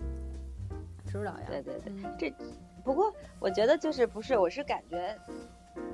[1.06, 1.40] 知道呀。
[1.46, 2.34] 对对对，这
[2.84, 5.16] 不过我觉得就是不是，我是感觉，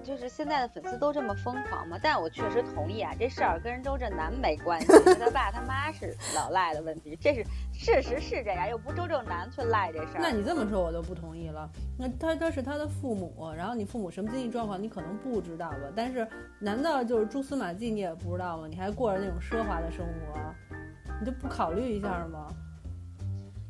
[0.02, 1.98] 就是现在的粉丝都这么疯狂吗？
[2.02, 4.86] 但我确实同意啊，这事儿跟周震南没关系，
[5.18, 10.20] 他爸他妈是老赖的问题，这是事实是这样，又不周震南去赖这事儿。
[10.20, 11.68] 那你这么说，我就不同意了。
[11.98, 15.78] 那他他是他的父母，然后你父母什么经济状况，你可能不知道吧？
[15.96, 16.28] 但是
[16.58, 18.66] 难道就是蛛丝马迹你也不知道吗？
[18.68, 20.76] 你还过着那种奢华的生活，
[21.18, 22.48] 你就不考虑一下吗？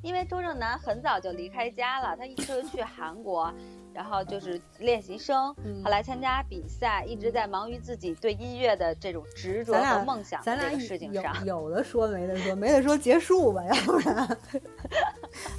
[0.03, 3.51] 因为周震南很早就离开家了，他一直去韩国，
[3.95, 11.47] 然后就是练习生，后来参加比赛，一直在忙于自己对音乐的这种执着和梦想这个事情上。
[11.47, 14.39] 有的说没得说，没得说结束吧，要不然。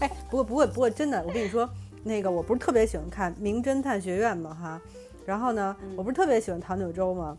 [0.02, 1.68] 哎，不过不过不过，真的，我跟你说。
[2.08, 4.80] 那个我不是特别喜欢看《名侦探学院》嘛哈，
[5.26, 7.36] 然后呢，我不是特别喜欢唐九洲嘛，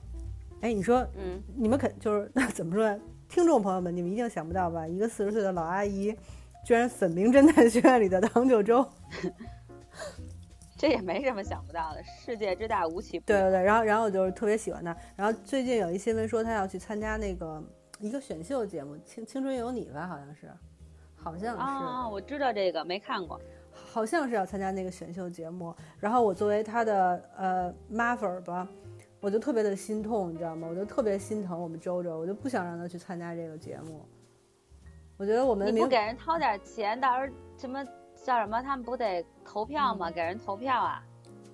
[0.61, 3.01] 哎，你说，嗯，你们肯就是那 怎么说呢？
[3.29, 4.85] 听众朋友们，你们一定想不到吧？
[4.85, 6.13] 一个四十岁的老阿姨，
[6.65, 8.85] 居然粉名侦探学院里的唐九洲。
[10.77, 14.95] 这也没什么想不到的，世界之大无奇不对对对，然后然后我就是特别喜欢他。
[15.17, 17.63] 然后最近有一新闻说他要去参加那个
[17.99, 20.51] 一个选秀节目《青青春有你》吧，好像是，
[21.17, 21.61] 好像是。
[21.63, 23.41] 啊，我知道这个，没看过。
[23.73, 25.75] 好像是要参加那个选秀节目。
[25.99, 28.69] 然后我作为他的呃妈粉儿吧，
[29.21, 30.69] 我就特别的心痛，你知道吗？
[30.69, 34.07] 我就特别心疼我们周周，我就不想让他去参加这个节目。
[35.17, 37.83] 我觉得我们你不给人掏点钱，到时候什么？
[38.27, 38.61] 叫什么？
[38.61, 40.11] 他们不得投票吗？
[40.11, 41.01] 给人投票啊？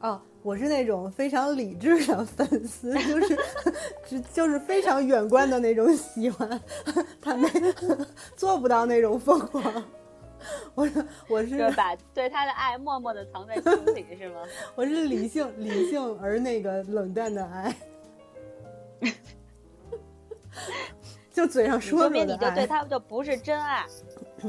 [0.01, 3.39] 哦，我是那种非常理智的粉丝，就是
[4.09, 6.59] 就就是非常远观的那种喜欢，
[7.21, 7.51] 他们
[8.35, 9.85] 做不到那种疯狂。
[10.75, 14.41] 我是我是把对他的爱默默的藏在心里，是吗？
[14.75, 17.77] 我是理性理性而那个冷淡的爱，
[21.31, 23.85] 就嘴上说说明你就对他就不是真爱。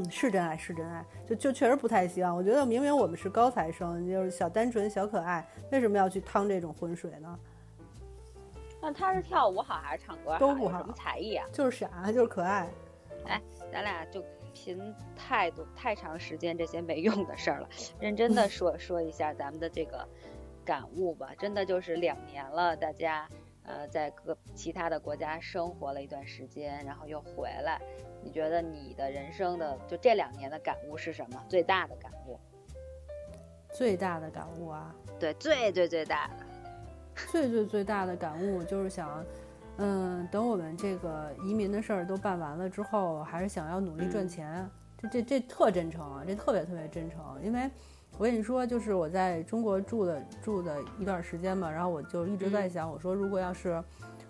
[0.10, 2.36] 是真爱，是真爱，就就确实不太希望。
[2.36, 7.40] 我觉得明明我们是高材生，就是小单纯、小可爱，为什么要去趟这种浑水呢？
[8.82, 10.38] 那他是跳舞好还是唱歌？
[10.40, 10.80] 都不好。
[10.80, 11.46] 什么才艺啊？
[11.52, 12.70] 就是傻，就是可爱。
[13.26, 13.42] 哎，
[13.72, 14.22] 咱俩就
[14.54, 17.70] 凭太多太长时间这些没用的事儿了，
[18.00, 20.06] 认真的 说说一下咱们的这个
[20.66, 21.30] 感悟吧。
[21.40, 23.26] 真的就是两年了，大家
[23.66, 27.82] 呃在各其他的国家生活了一段时间，然后又回来。
[28.22, 31.44] 你觉得你的人生的就这两年的感悟是什么？
[31.50, 32.40] 最大的感悟？
[33.74, 34.96] 最大的感悟啊？
[35.20, 36.46] 对，最最最大的，
[37.32, 39.26] 最最最大的感悟就是想，
[39.78, 44.70] 嗯，等我们这个移民的事儿都办完了之后，还是想要努力赚钱。
[44.98, 47.20] 这这这特真诚啊，这特别特别真诚。
[47.44, 47.70] 因为
[48.18, 53.84] 我跟你说，就是我在中国住的住的一段时间嘛，然后我就一直在想，我说如果要是。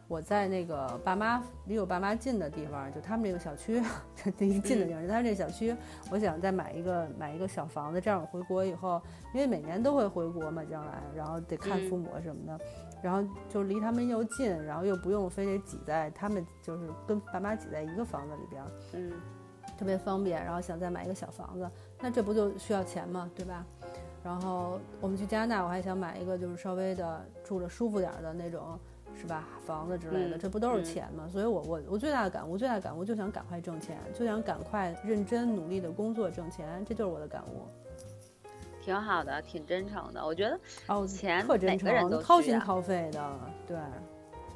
[0.10, 3.82] 我在那个爸妈离我爸妈近的地方，就他们这个小区，
[4.38, 5.74] 离近的地方，就他这小区，
[6.12, 9.02] 我想再买一个买一个小房子，这样我回国以后，
[9.34, 12.60] 因为每年都会回国嘛，将来，然后得看父母什么的，
[13.02, 18.64] 然后就离他们又近，然后又不用非得挤在他们就是跟爸妈挤在一个房子里边，
[18.94, 19.14] 嗯，
[19.78, 20.44] 特别方便。
[20.44, 21.68] 然后想再买一个小房子，
[22.04, 23.32] 那这不就需要钱吗？
[23.34, 23.66] 对吧？
[24.22, 28.78] 然后我们去加拿大，我还想买一个就是稍微的住着舒服点的那种。
[29.16, 29.48] 是吧？
[29.64, 31.30] 房子之类的，这不都是钱吗？
[31.32, 37.68] 所以，我我我最大的感悟，最大的感悟就想赶快挣钱，就想赶快认真努力的工作挣钱，这就是我的感悟。
[38.82, 40.26] 挺好的，挺真诚的。
[40.26, 43.40] 我觉得哦，钱特真诚，掏心掏肺的。
[43.68, 43.78] 对，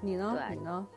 [0.02, 0.36] 你呢？
[0.50, 0.88] 你呢？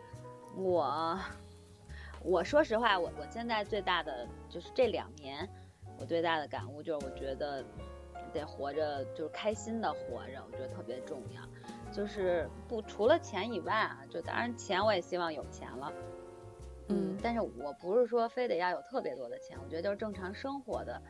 [0.56, 1.20] 我
[2.24, 5.46] 我说实话，我我现在最大的就是这两年，
[6.00, 7.64] 我最大的感悟就是，我觉得
[8.32, 11.42] 得活着，就是开心的活着，我觉得特别重要。
[11.92, 15.92] 就是不除了钱以外啊，就当然钱我也希望有钱了，
[16.88, 21.02] 嗯，但是我不是说非得要有特别多的钱，我觉得就是正常生活的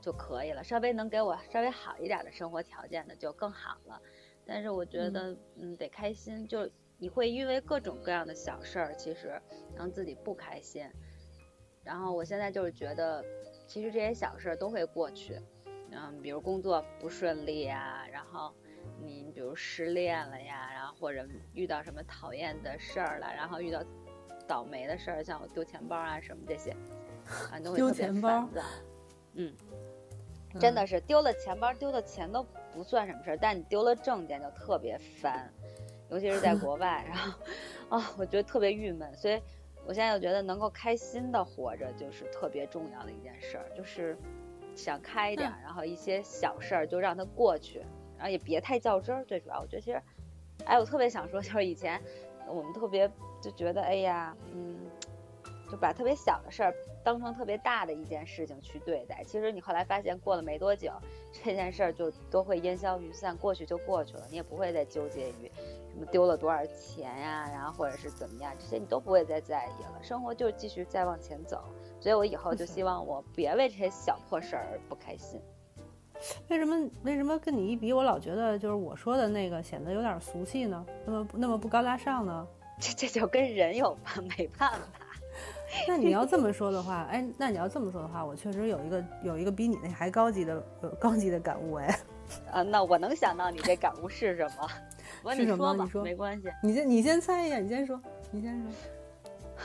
[0.00, 4.00] 就可以了，稍微能给我稍微好一点的生活条件的就更好了。
[4.44, 9.40] 但是我觉得，嗯，得开心，就你会因为各种各样的小事儿，其实
[9.76, 10.84] 让自己不开心。
[11.84, 13.22] 然后我现在就是觉得，
[13.66, 15.40] 其实这些小事儿都会过去，
[15.90, 18.52] 嗯，比如工作不顺利啊，然后。
[19.00, 23.80] 你比如失恋了呀，然后或者遇到什么讨厌的事儿了，然后遇到
[24.44, 26.72] 倒霉的事儿，像我丢钱包啊什么这些，
[27.52, 28.60] 啊都会特别烦躁。
[29.34, 29.54] 嗯，
[30.58, 32.44] 真的是丢了钱包，丢了钱都
[32.74, 35.48] 不算什么事儿，但你丢了证件就特别烦，
[36.10, 37.38] 尤其是在国外，然后
[37.88, 39.16] 啊，我觉得特别郁闷。
[39.16, 39.40] 所以
[39.86, 44.16] 我现在又觉得能够开心的活着就是特别重要的一件事儿，就是
[44.74, 47.82] 想开一点，然后一些小事儿就让它过去。
[48.16, 50.00] 然后也别太较真儿，最主要我觉得其实，
[50.64, 52.00] 哎，我特别想说，就是以前
[52.46, 53.10] 我们特别
[53.40, 54.78] 就觉得，哎呀，嗯，
[55.68, 56.72] 就把特别小的事儿
[57.02, 59.24] 当成特别大的一件事情去对待。
[59.24, 60.92] 其实你后来发现，过了没多久，
[61.32, 65.50] 这件事儿就都会烟消云散，过去就过去了，你也不会再纠结于
[65.92, 70.02] 什么丢了多少钱呀，然后或者是怎么样，这些你都不会再在意了。
[70.02, 71.62] 生活就继续再往前走。
[72.00, 75.40] 所以我以后就 希望我别为这些小破事儿不开心。
[76.48, 80.84] 为什么为什么跟你一比，我老觉得就是我说的那个显得有点俗气呢？
[81.04, 82.46] 那么那么不高大上呢？
[82.80, 84.78] 这这就跟人有关，没办法。
[85.88, 91.98] 那你要这么说的话，哎，那你要这么说的话，我确实有一个有一个比你那还高级的呃高级的感悟哎。
[92.50, 94.68] 啊，那我能想到你这感悟是什么？
[95.30, 95.74] 是什么？
[95.76, 96.48] 你说没关系。
[96.62, 98.00] 你先你先猜一下，你先说，
[98.30, 98.70] 你先说。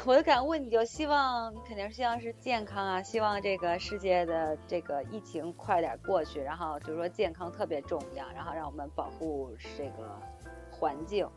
[0.05, 10.21] 我的感悟，你就希望，肯定是希望是健康啊，希望这个世界的这个疫情快点过去，然后就是说健康特别重要，然后让我们保护这个
[10.69, 11.27] 环境，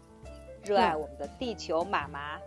[0.62, 2.38] 热爱我们的地球妈妈。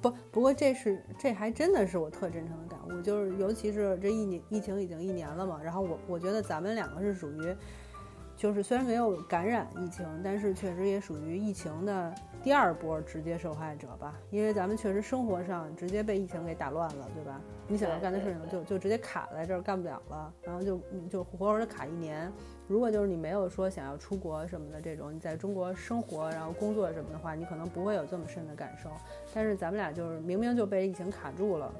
[0.00, 7.56] 不，不过这是这还真的是我特真诚的感悟，就是尤其是这一年疫情已经一年了嘛，然后我我觉得咱们两个是属于，
[8.36, 17.40] 就是虽然没有感染疫情，但是确实也属于疫情的第二波直接受害者吧，因为咱们确实生活上直接被疫情给打乱了，对吧？
[17.66, 20.78] 你想要干的事情就就直接卡在这儿干不了了，然后就
[21.08, 22.30] 就活活的卡一年。
[22.66, 28.90] 如果就是你没有说想要出国什么的这种，你在中国生活然后工作什么的话，你可能不会有这么深的感受。
[29.32, 31.72] 但是咱们俩就是明明就被疫情卡住了，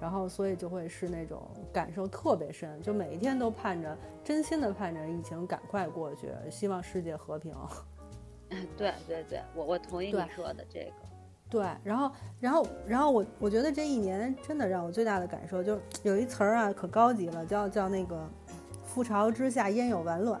[0.00, 1.42] 然后所以就会是那种
[1.72, 7.54] 感受特别深，就每一天都盼着，真心的盼着疫情赶快过去，希望世界和平。
[8.76, 10.92] 对对对，我我同意你说的这个。
[11.48, 18.28] 对，然后然后然后我我觉得这一年真的让我最大的感受就是有一词儿啊，可高级了，叫叫那个。
[18.88, 20.40] 覆巢之下焉有完卵，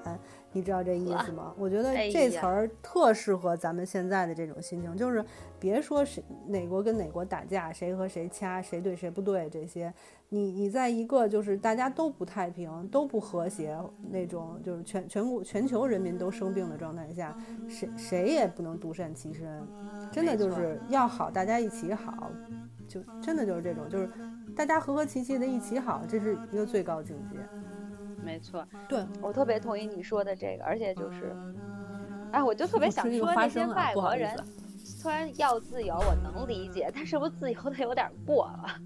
[0.50, 1.52] 你知道这意思吗？
[1.58, 5.22] 我觉得这词儿特适合咱们现在的这种心情，就是
[5.66, 9.92] 别说谁哪国跟哪国打架，谁和谁掐，谁对谁不对这些，
[10.28, 13.76] 你你在一个就是大家都不太平、都不和谐
[14.10, 17.36] 那种，就是全全国全球人民都生病的状态下，
[17.68, 19.66] 谁谁也不能独善其身，
[20.12, 22.30] 真的就是要好，大家一起好，
[22.86, 24.08] 就真的就是这种，就是
[24.54, 27.36] 大家和和气气的一起好，这是一个最高境界。
[28.24, 31.36] 没错，对我特别同意你说的这个，而且就是，
[32.32, 34.36] 哎，我就特别想说那些外国人
[35.02, 38.80] 突然要自由，我能理解，但是不自由的有点过了。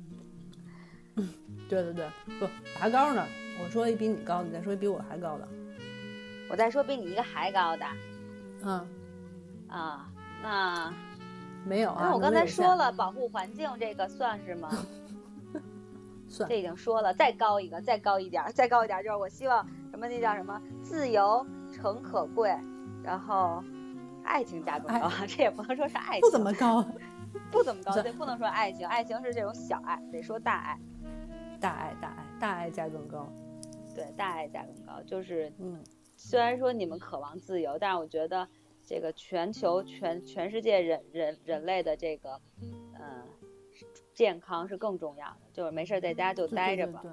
[1.16, 1.28] 嗯，
[1.68, 2.48] 对对对，不
[2.78, 3.26] 拔高呢？
[3.62, 5.46] 我说一比你高，你再说一比我还高的，
[6.50, 7.84] 我再说比你一个还高的，
[8.62, 8.86] 嗯，
[9.68, 10.10] 啊，
[10.42, 10.92] 那
[11.66, 12.04] 没有啊？
[12.04, 14.70] 那我刚才说了，保护环境这个算是吗？
[16.26, 20.08] 算这已经说了，再高一个，再高一点，再高一点，就是我希望什么？
[20.08, 20.58] 那叫什么？
[20.82, 21.44] 自由
[21.74, 22.56] 诚可贵，
[23.02, 23.62] 然后
[24.30, 26.82] 爱情价更高，这也不能说是爱情，不怎么高，
[27.50, 30.80] 不怎么高， 对，不能说爱情，爱情是这种小爱，得说大爱，
[31.60, 33.26] 大爱，大爱，大爱价更高，
[33.94, 35.82] 对，大爱价更高，就是嗯，
[36.16, 38.48] 虽然说你们渴望自由，但是我觉得
[38.86, 42.40] 这个全球全全世界人人人类的这个，
[42.94, 43.26] 嗯。
[44.12, 47.10] 健康是更重要的，就是没事在家就待着吧，对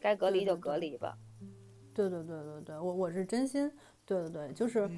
[0.00, 1.16] 该隔离就隔离吧。
[1.94, 3.70] 对对对对对，我我是真心，
[4.06, 4.90] 对对对，就是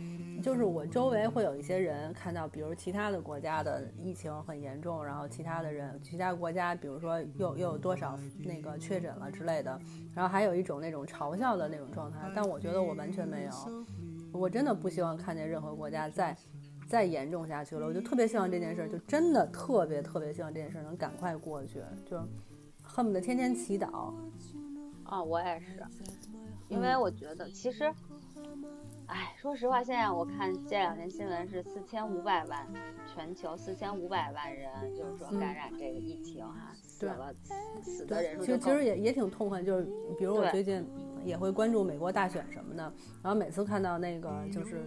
[0.43, 9.79] 就是我周围会有一些人看到，比如其他的国家的疫情很严重，然后其他的人，其他国家比如说又又有多少那个确诊了之类的，
[10.15, 13.51] 然后还有一种那种嘲笑的那种状态，但我觉得我完全没有，
[14.33, 16.37] 我真的不希望看见任何国家再。
[16.89, 22.17] 再严重下去了，我就特别希望这件事儿，就真的特别特别希望这件事儿能赶快过去，就
[22.81, 24.15] 恨不得天天祈祷。
[25.03, 25.83] 啊，我也是，
[26.69, 27.93] 因为我觉得其实，
[29.07, 32.67] 哎，说实话，现在我看这两天新闻是四千五百万，
[33.07, 37.33] 全球四千五百万人，就是说感染这个疫情哈，死了
[37.83, 39.85] 死的人数其实其实也也挺痛恨，就是
[40.19, 40.85] 比如我最近
[41.25, 42.83] 也会关注美国大选什么的，
[43.23, 44.85] 然后每次看到那个就是。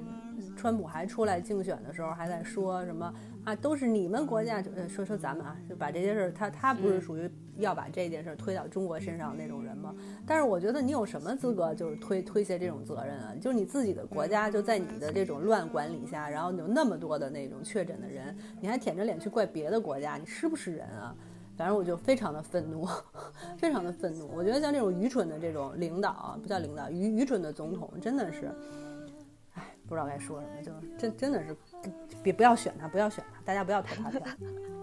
[0.56, 3.14] 川普还出来竞选的时候，还在说什么
[3.50, 3.56] 啊？
[3.56, 9.94] 都是你们国家，呃，说说咱们啊，就把这些事儿，他他不是属于要把这件事儿推到中国身上那种人吗？
[10.26, 13.34] 但是我觉得你有什么资格就是推推卸这种责任啊？
[13.42, 21.16] 就是你自己的国家就在你的这种乱管理下，然后有那么多的那种确诊的人，你还舔着脸去怪别的国家，你是不是人啊？
[21.58, 22.88] 反正我就非常的愤怒，
[23.60, 24.30] 非常的愤怒。
[24.34, 28.50] 我觉得像这种愚蠢的这种领导啊，不叫领导，愚愚蠢的总统，真的是。
[29.90, 31.58] 不知道该说什么，就真真的是，
[32.22, 34.22] 别不要选他，不要选他，大家不要投他票。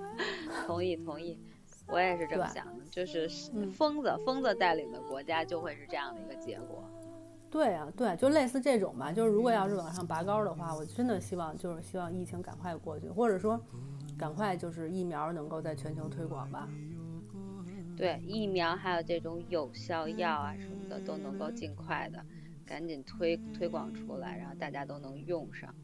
[0.67, 1.39] 同意同意，
[1.87, 3.29] 我也是这么想的，就是
[3.73, 6.83] 疯子疯子带领的国家就会是这样的一个结果。
[7.49, 13.59] 对啊，对，就类似这种吧，就是如果要是往上拔高的话，我真的希望就是希望疫情赶快过去，或者说
[14.19, 16.69] 赶快就是疫苗能够在全球推广吧。
[17.97, 22.19] 对，疫苗还有这种有效药啊什么的都能够尽快的。
[22.67, 25.75] 赶紧推推广出来，然后大家都能用上。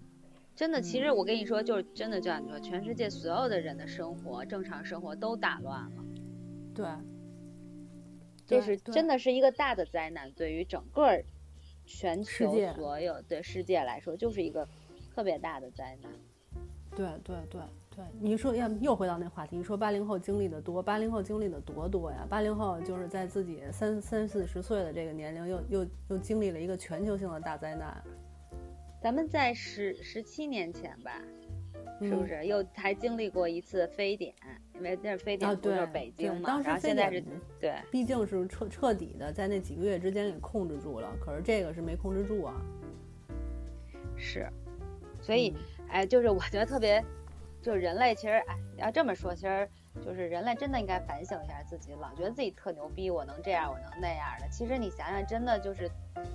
[0.54, 6.04] 真的，其实我跟你说，就是真的，就像你说，全世界所有的人的生活，正常生活都打乱了。
[6.74, 6.86] 对，
[8.46, 11.22] 这是真的是一个大的灾难，对于整个
[11.86, 14.68] 全球所有的世界来说，就是一个
[15.14, 16.12] 特别大的灾难。
[16.94, 17.60] 对对对。
[17.94, 22.26] 对，你说要又回到那话题，你说八零后经历的多，八零后经历的多多呀？
[22.26, 28.02] 八零后就是在自己三三四十岁的这个年龄，又又又经历了一个全球性的大灾难。
[29.02, 31.20] 咱们在十十七年前吧，
[32.00, 34.34] 是不是又还经历过一次非典？
[34.74, 36.46] 因为那是非典，不就是北京嘛？
[36.46, 37.22] 当时现在是
[37.60, 42.54] 对，毕竟是彻彻底的在那几个月之间给控制住了，可是这个是没控制住啊。
[44.16, 44.48] 是，
[45.20, 45.54] 所以
[45.90, 47.04] 哎，就是我觉得特别。
[47.62, 49.68] 就人类其实，哎，要这么说，其实
[50.04, 54.48] 就是人类真的应该反省一下自己，老觉得自己特牛逼，我能这样，我能那样的。
[54.50, 55.88] 其实你想想，真的就是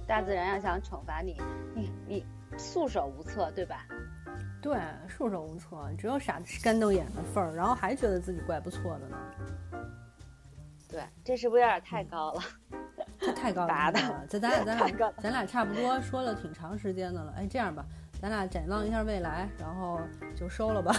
[0.08, 1.36] 大自然要想惩罚你，
[1.76, 2.26] 你你
[2.58, 3.86] 束手无策，对吧？
[4.62, 9.18] 对，束手无策，只有傻干瞪眼的份儿，然后还觉得自己怪不错的呢。
[10.90, 12.42] 对，这是不是有点太高了？
[13.20, 17.34] 这太高了，这咱俩咱俩 咱俩差不多说了挺长时间的了。
[17.36, 17.86] 哎，这样吧，
[18.20, 20.00] 咱俩展望一下未来，然后
[20.36, 20.92] 就收了吧。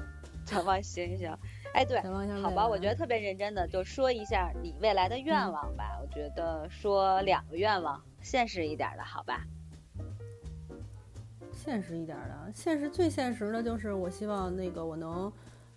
[0.44, 1.36] 展望行行。
[1.74, 2.00] 哎，对，
[2.40, 5.98] 好吧，我觉得特别认真的，就说一下你未来的愿望吧。
[6.00, 9.42] 我觉得说两个愿望，现实一点的，好吧？
[11.52, 15.32] 现实一点的，现实最现实的就是我希望那个我能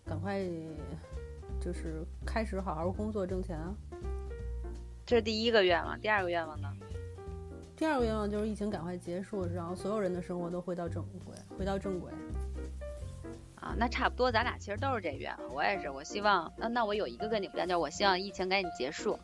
[0.06, 0.46] 赶快
[1.60, 3.74] 就是开始好好工作挣钱啊。
[5.06, 6.72] 这是第一个愿望，第二个愿望呢？
[7.80, 12.12] 第二个愿望就是疫情赶快结束，然后所有人的生活都回到正轨，回到正轨。
[13.56, 15.56] 啊，那差不多，咱俩其实都是这愿望。
[15.56, 19.18] 我也是，我希望，那那我有一个跟你不一样，就是我希望疫情赶紧结束，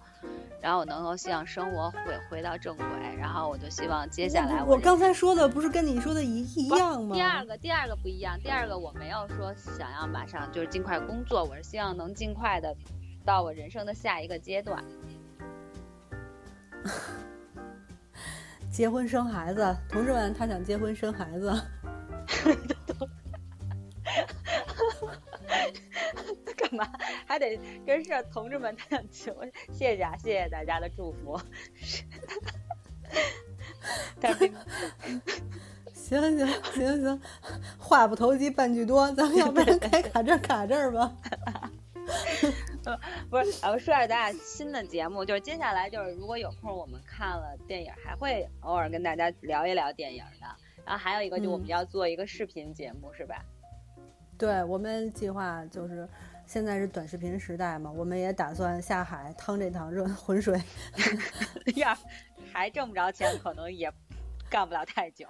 [0.61, 2.85] 然后我能够希望生活回回到正轨，
[3.17, 7.13] 然后我就希望接下来我刚才说的不是跟你说的一一样吗？
[7.13, 12.73] 第二个，第二个不一样，第二个我没有说想要马上就是尽快工作，我是希望能尽快的
[13.25, 14.81] 到我人生的下一个阶段。
[18.76, 21.49] 结婚生孩子，同志们，他想结婚生孩子。
[26.57, 26.86] 干嘛
[27.26, 28.76] 还得跟上同志们？
[28.76, 29.34] 他想求，
[29.71, 31.39] 谢谢啊，谢谢大家的祝福。
[35.93, 37.21] 行行行行，
[37.80, 41.13] 话不投机半句多，咱们要不然该 卡这卡这儿吧。
[43.29, 50.47] 不是，我说下咱俩新的节目，就是接下来就是如果有空，我们看了电影，还会偶尔跟大家聊一聊电影的。
[50.86, 53.43] 然后还有一个，就我们要做一个视频节目，是吧？
[54.38, 56.07] 对我们计划就是
[56.45, 60.61] 现在是短视频时代嘛，我们也打算下海趟这趟热 浑水。
[61.77, 61.97] 呀，
[62.51, 63.91] 还挣不着钱，可能也
[64.55, 65.27] 干不了太久。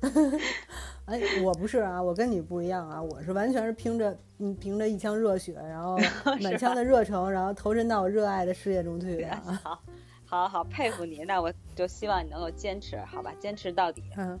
[1.04, 5.98] 哎，我不是啊，我跟你不一样啊，我是完全是凭着嗯凭着一腔热血，然后
[6.40, 9.36] 满腔的热诚，然后投身到我热爱的事业中去 的。
[9.62, 9.82] 好，
[10.24, 14.02] 好好佩服你，那我就希望你能够坚持，好吧，坚持到底。
[14.16, 14.40] 嗯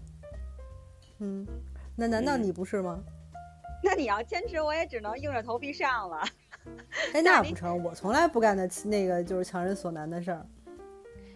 [1.18, 1.46] 嗯，
[1.94, 2.98] 那难道你不是吗？
[3.84, 6.22] 那你要坚持，我也只能硬着头皮上了。
[7.12, 10.46] 哎，那不成，我从来不干那那个就是强人所难的事儿。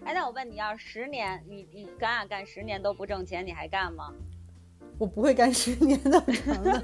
[0.05, 4.13] 哎，那我问你，要是十年，你你干啊干十年都不挣钱，你还干吗？
[4.99, 6.83] 我不会干十年那么长的。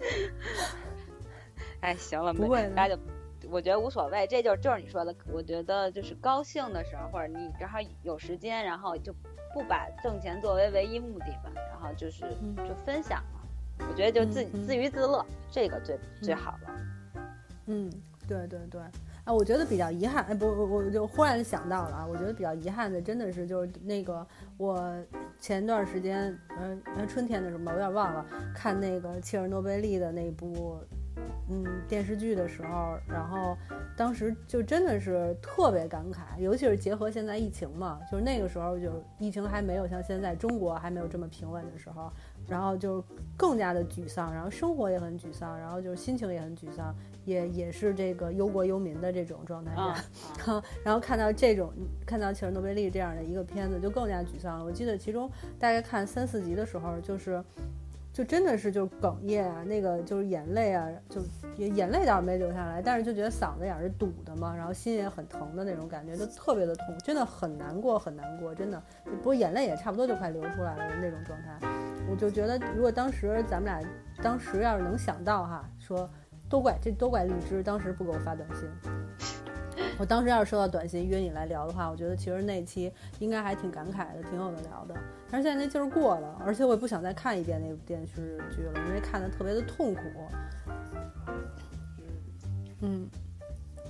[1.80, 2.98] 哎，行了，不会，那就
[3.50, 9.12] 我觉得无所谓，这就就是你说的，我觉得就是高兴的时候，或者你正好有时间，然后就
[9.52, 12.20] 不把挣钱作为唯一目的吧，然后就是
[12.56, 13.40] 就分享嘛。
[13.88, 16.70] 我觉得就自自娱自乐，这个最最好了。
[17.66, 17.90] 嗯，
[18.28, 18.80] 对对对。
[19.30, 24.26] 啊，我觉得比较遗憾，哎，不，我就忽然想到了啊，我觉得比较遗憾的，真的是就是那个
[24.56, 24.92] 我
[25.38, 30.78] 前段时间，嗯，春天的时候吧，我有点忘了看那个切尔诺贝利的那部。
[31.52, 33.56] 嗯，电视剧的时候，然后
[33.96, 42.10] 当时就真的是特别感慨，尤其是结合现在疫情嘛，就是那个时候就疫情还没有像现在中国还没有这么平稳的时候，
[42.46, 43.04] 然后就
[43.36, 46.94] 更加的沮丧，然后生活也很沮丧，然后就是心情也很沮丧，
[47.30, 51.72] 也也是这个忧国忧民的这种状态下， 然后看到这种
[52.04, 54.64] 看到切尔诺贝利这样的一个片子，就更加沮丧了。
[54.64, 57.42] 我记得其中大概看三四集的时候，就是。
[58.12, 61.20] 就真的是就哽咽啊，那个就是眼泪啊，就
[61.56, 71.56] 眼泪倒是没流下来，但是就觉得嗓子眼是堵的嘛，然后心也很疼的那种感觉，就特别的痛，真的很难过很难过，真的，不过眼泪也差不多就快流出来了的那种状态。
[72.10, 73.80] 我就觉得，如果当时咱们俩
[74.20, 76.10] 当时要是能想到哈，说
[76.50, 78.68] 都怪这都怪荔枝当时不给我发短信。
[79.98, 84.94] 我当时要是收到短信约你来聊的话，我觉得其实那期应该还挺感慨的，挺有的聊的。
[85.30, 90.00] 但是现在那劲儿过了，而且我也不想再看一遍那部电视剧了，因为看的特别的痛苦。
[92.80, 93.08] 嗯，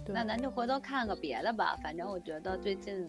[0.07, 3.09] 那咱就回头看个别的吧，反正我觉得最近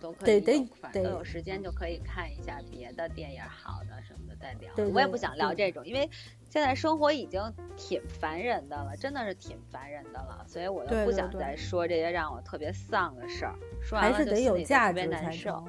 [0.00, 0.58] 都可以，得
[0.92, 4.70] 得都有时间就可以看一下别的电影，好的什么的再聊。
[4.92, 6.08] 我也不想聊这种，因为。
[6.54, 7.42] 现在生活已经
[7.76, 13.58] 挺烦人的了，真的是挺烦人的了，所以我就不想再说这些让我特别丧的事儿。
[13.82, 15.64] 说完了就心里特别难受。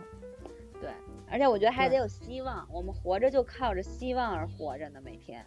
[0.79, 0.91] 对，
[1.27, 5.43] 而且我觉得还得有希望，我们活着就靠着希望而活着呢，每天。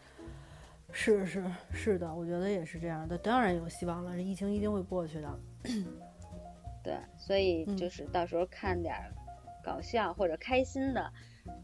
[0.91, 5.39] 是是是的，我觉得也是这样的，当然有希望了，这疫情一定会过去的。
[6.83, 8.93] 对，所以就是到时候看点
[9.63, 11.13] 搞笑或者开心的，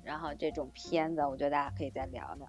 [0.05, 2.47] 然后这种片子，我觉得大家可以再聊聊。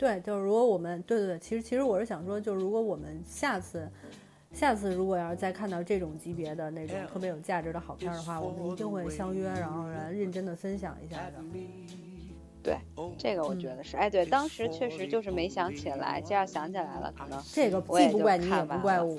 [0.00, 3.86] 对，就是如果我们对对对，其实其实我是想说，就是如果我们下次。
[4.52, 11.34] 下次如果要是再看到这种级别的那种特别有价值的好片的话，我们一定会相约，然后来认真的分享一下的。
[12.60, 12.76] 对，
[13.16, 19.16] 这个我觉得是，哎，对，当时确实就是没想起来，这要想起来了，可能这个既不怪你也不怪我，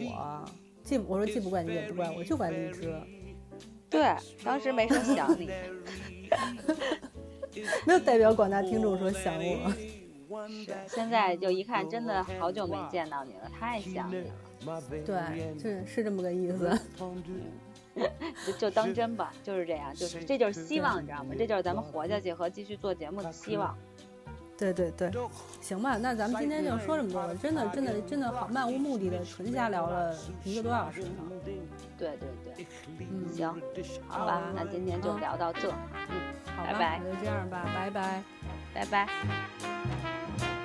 [0.84, 2.94] 既我说既不怪你也不怪我，就怪荔枝。
[3.90, 4.14] 对，
[4.44, 5.50] 当时没说想你，
[7.88, 9.74] 没有代表广大听众说想我。
[10.48, 14.82] 是，现在就一看，真的好久没见到你了，太想你了。
[15.06, 16.80] 对，是是这么个意思，
[18.46, 21.34] 就就当真吧，就是这样，就是这就是希望，你知道吗？
[21.38, 23.76] 这就是咱们活下去和继续做节目的希望。
[24.62, 25.12] 对对对，
[25.60, 31.10] 行吧，那咱们今天就说这么多了，真的真的真的好漫无目的的纯瞎聊了一个多小时呢。
[31.98, 32.68] 对对对，
[33.00, 33.52] 嗯，行，
[34.08, 36.22] 好吧，那今天就聊到这，嗯，
[36.56, 38.24] 好拜拜，那就这样吧，拜拜，
[38.72, 40.61] 拜拜。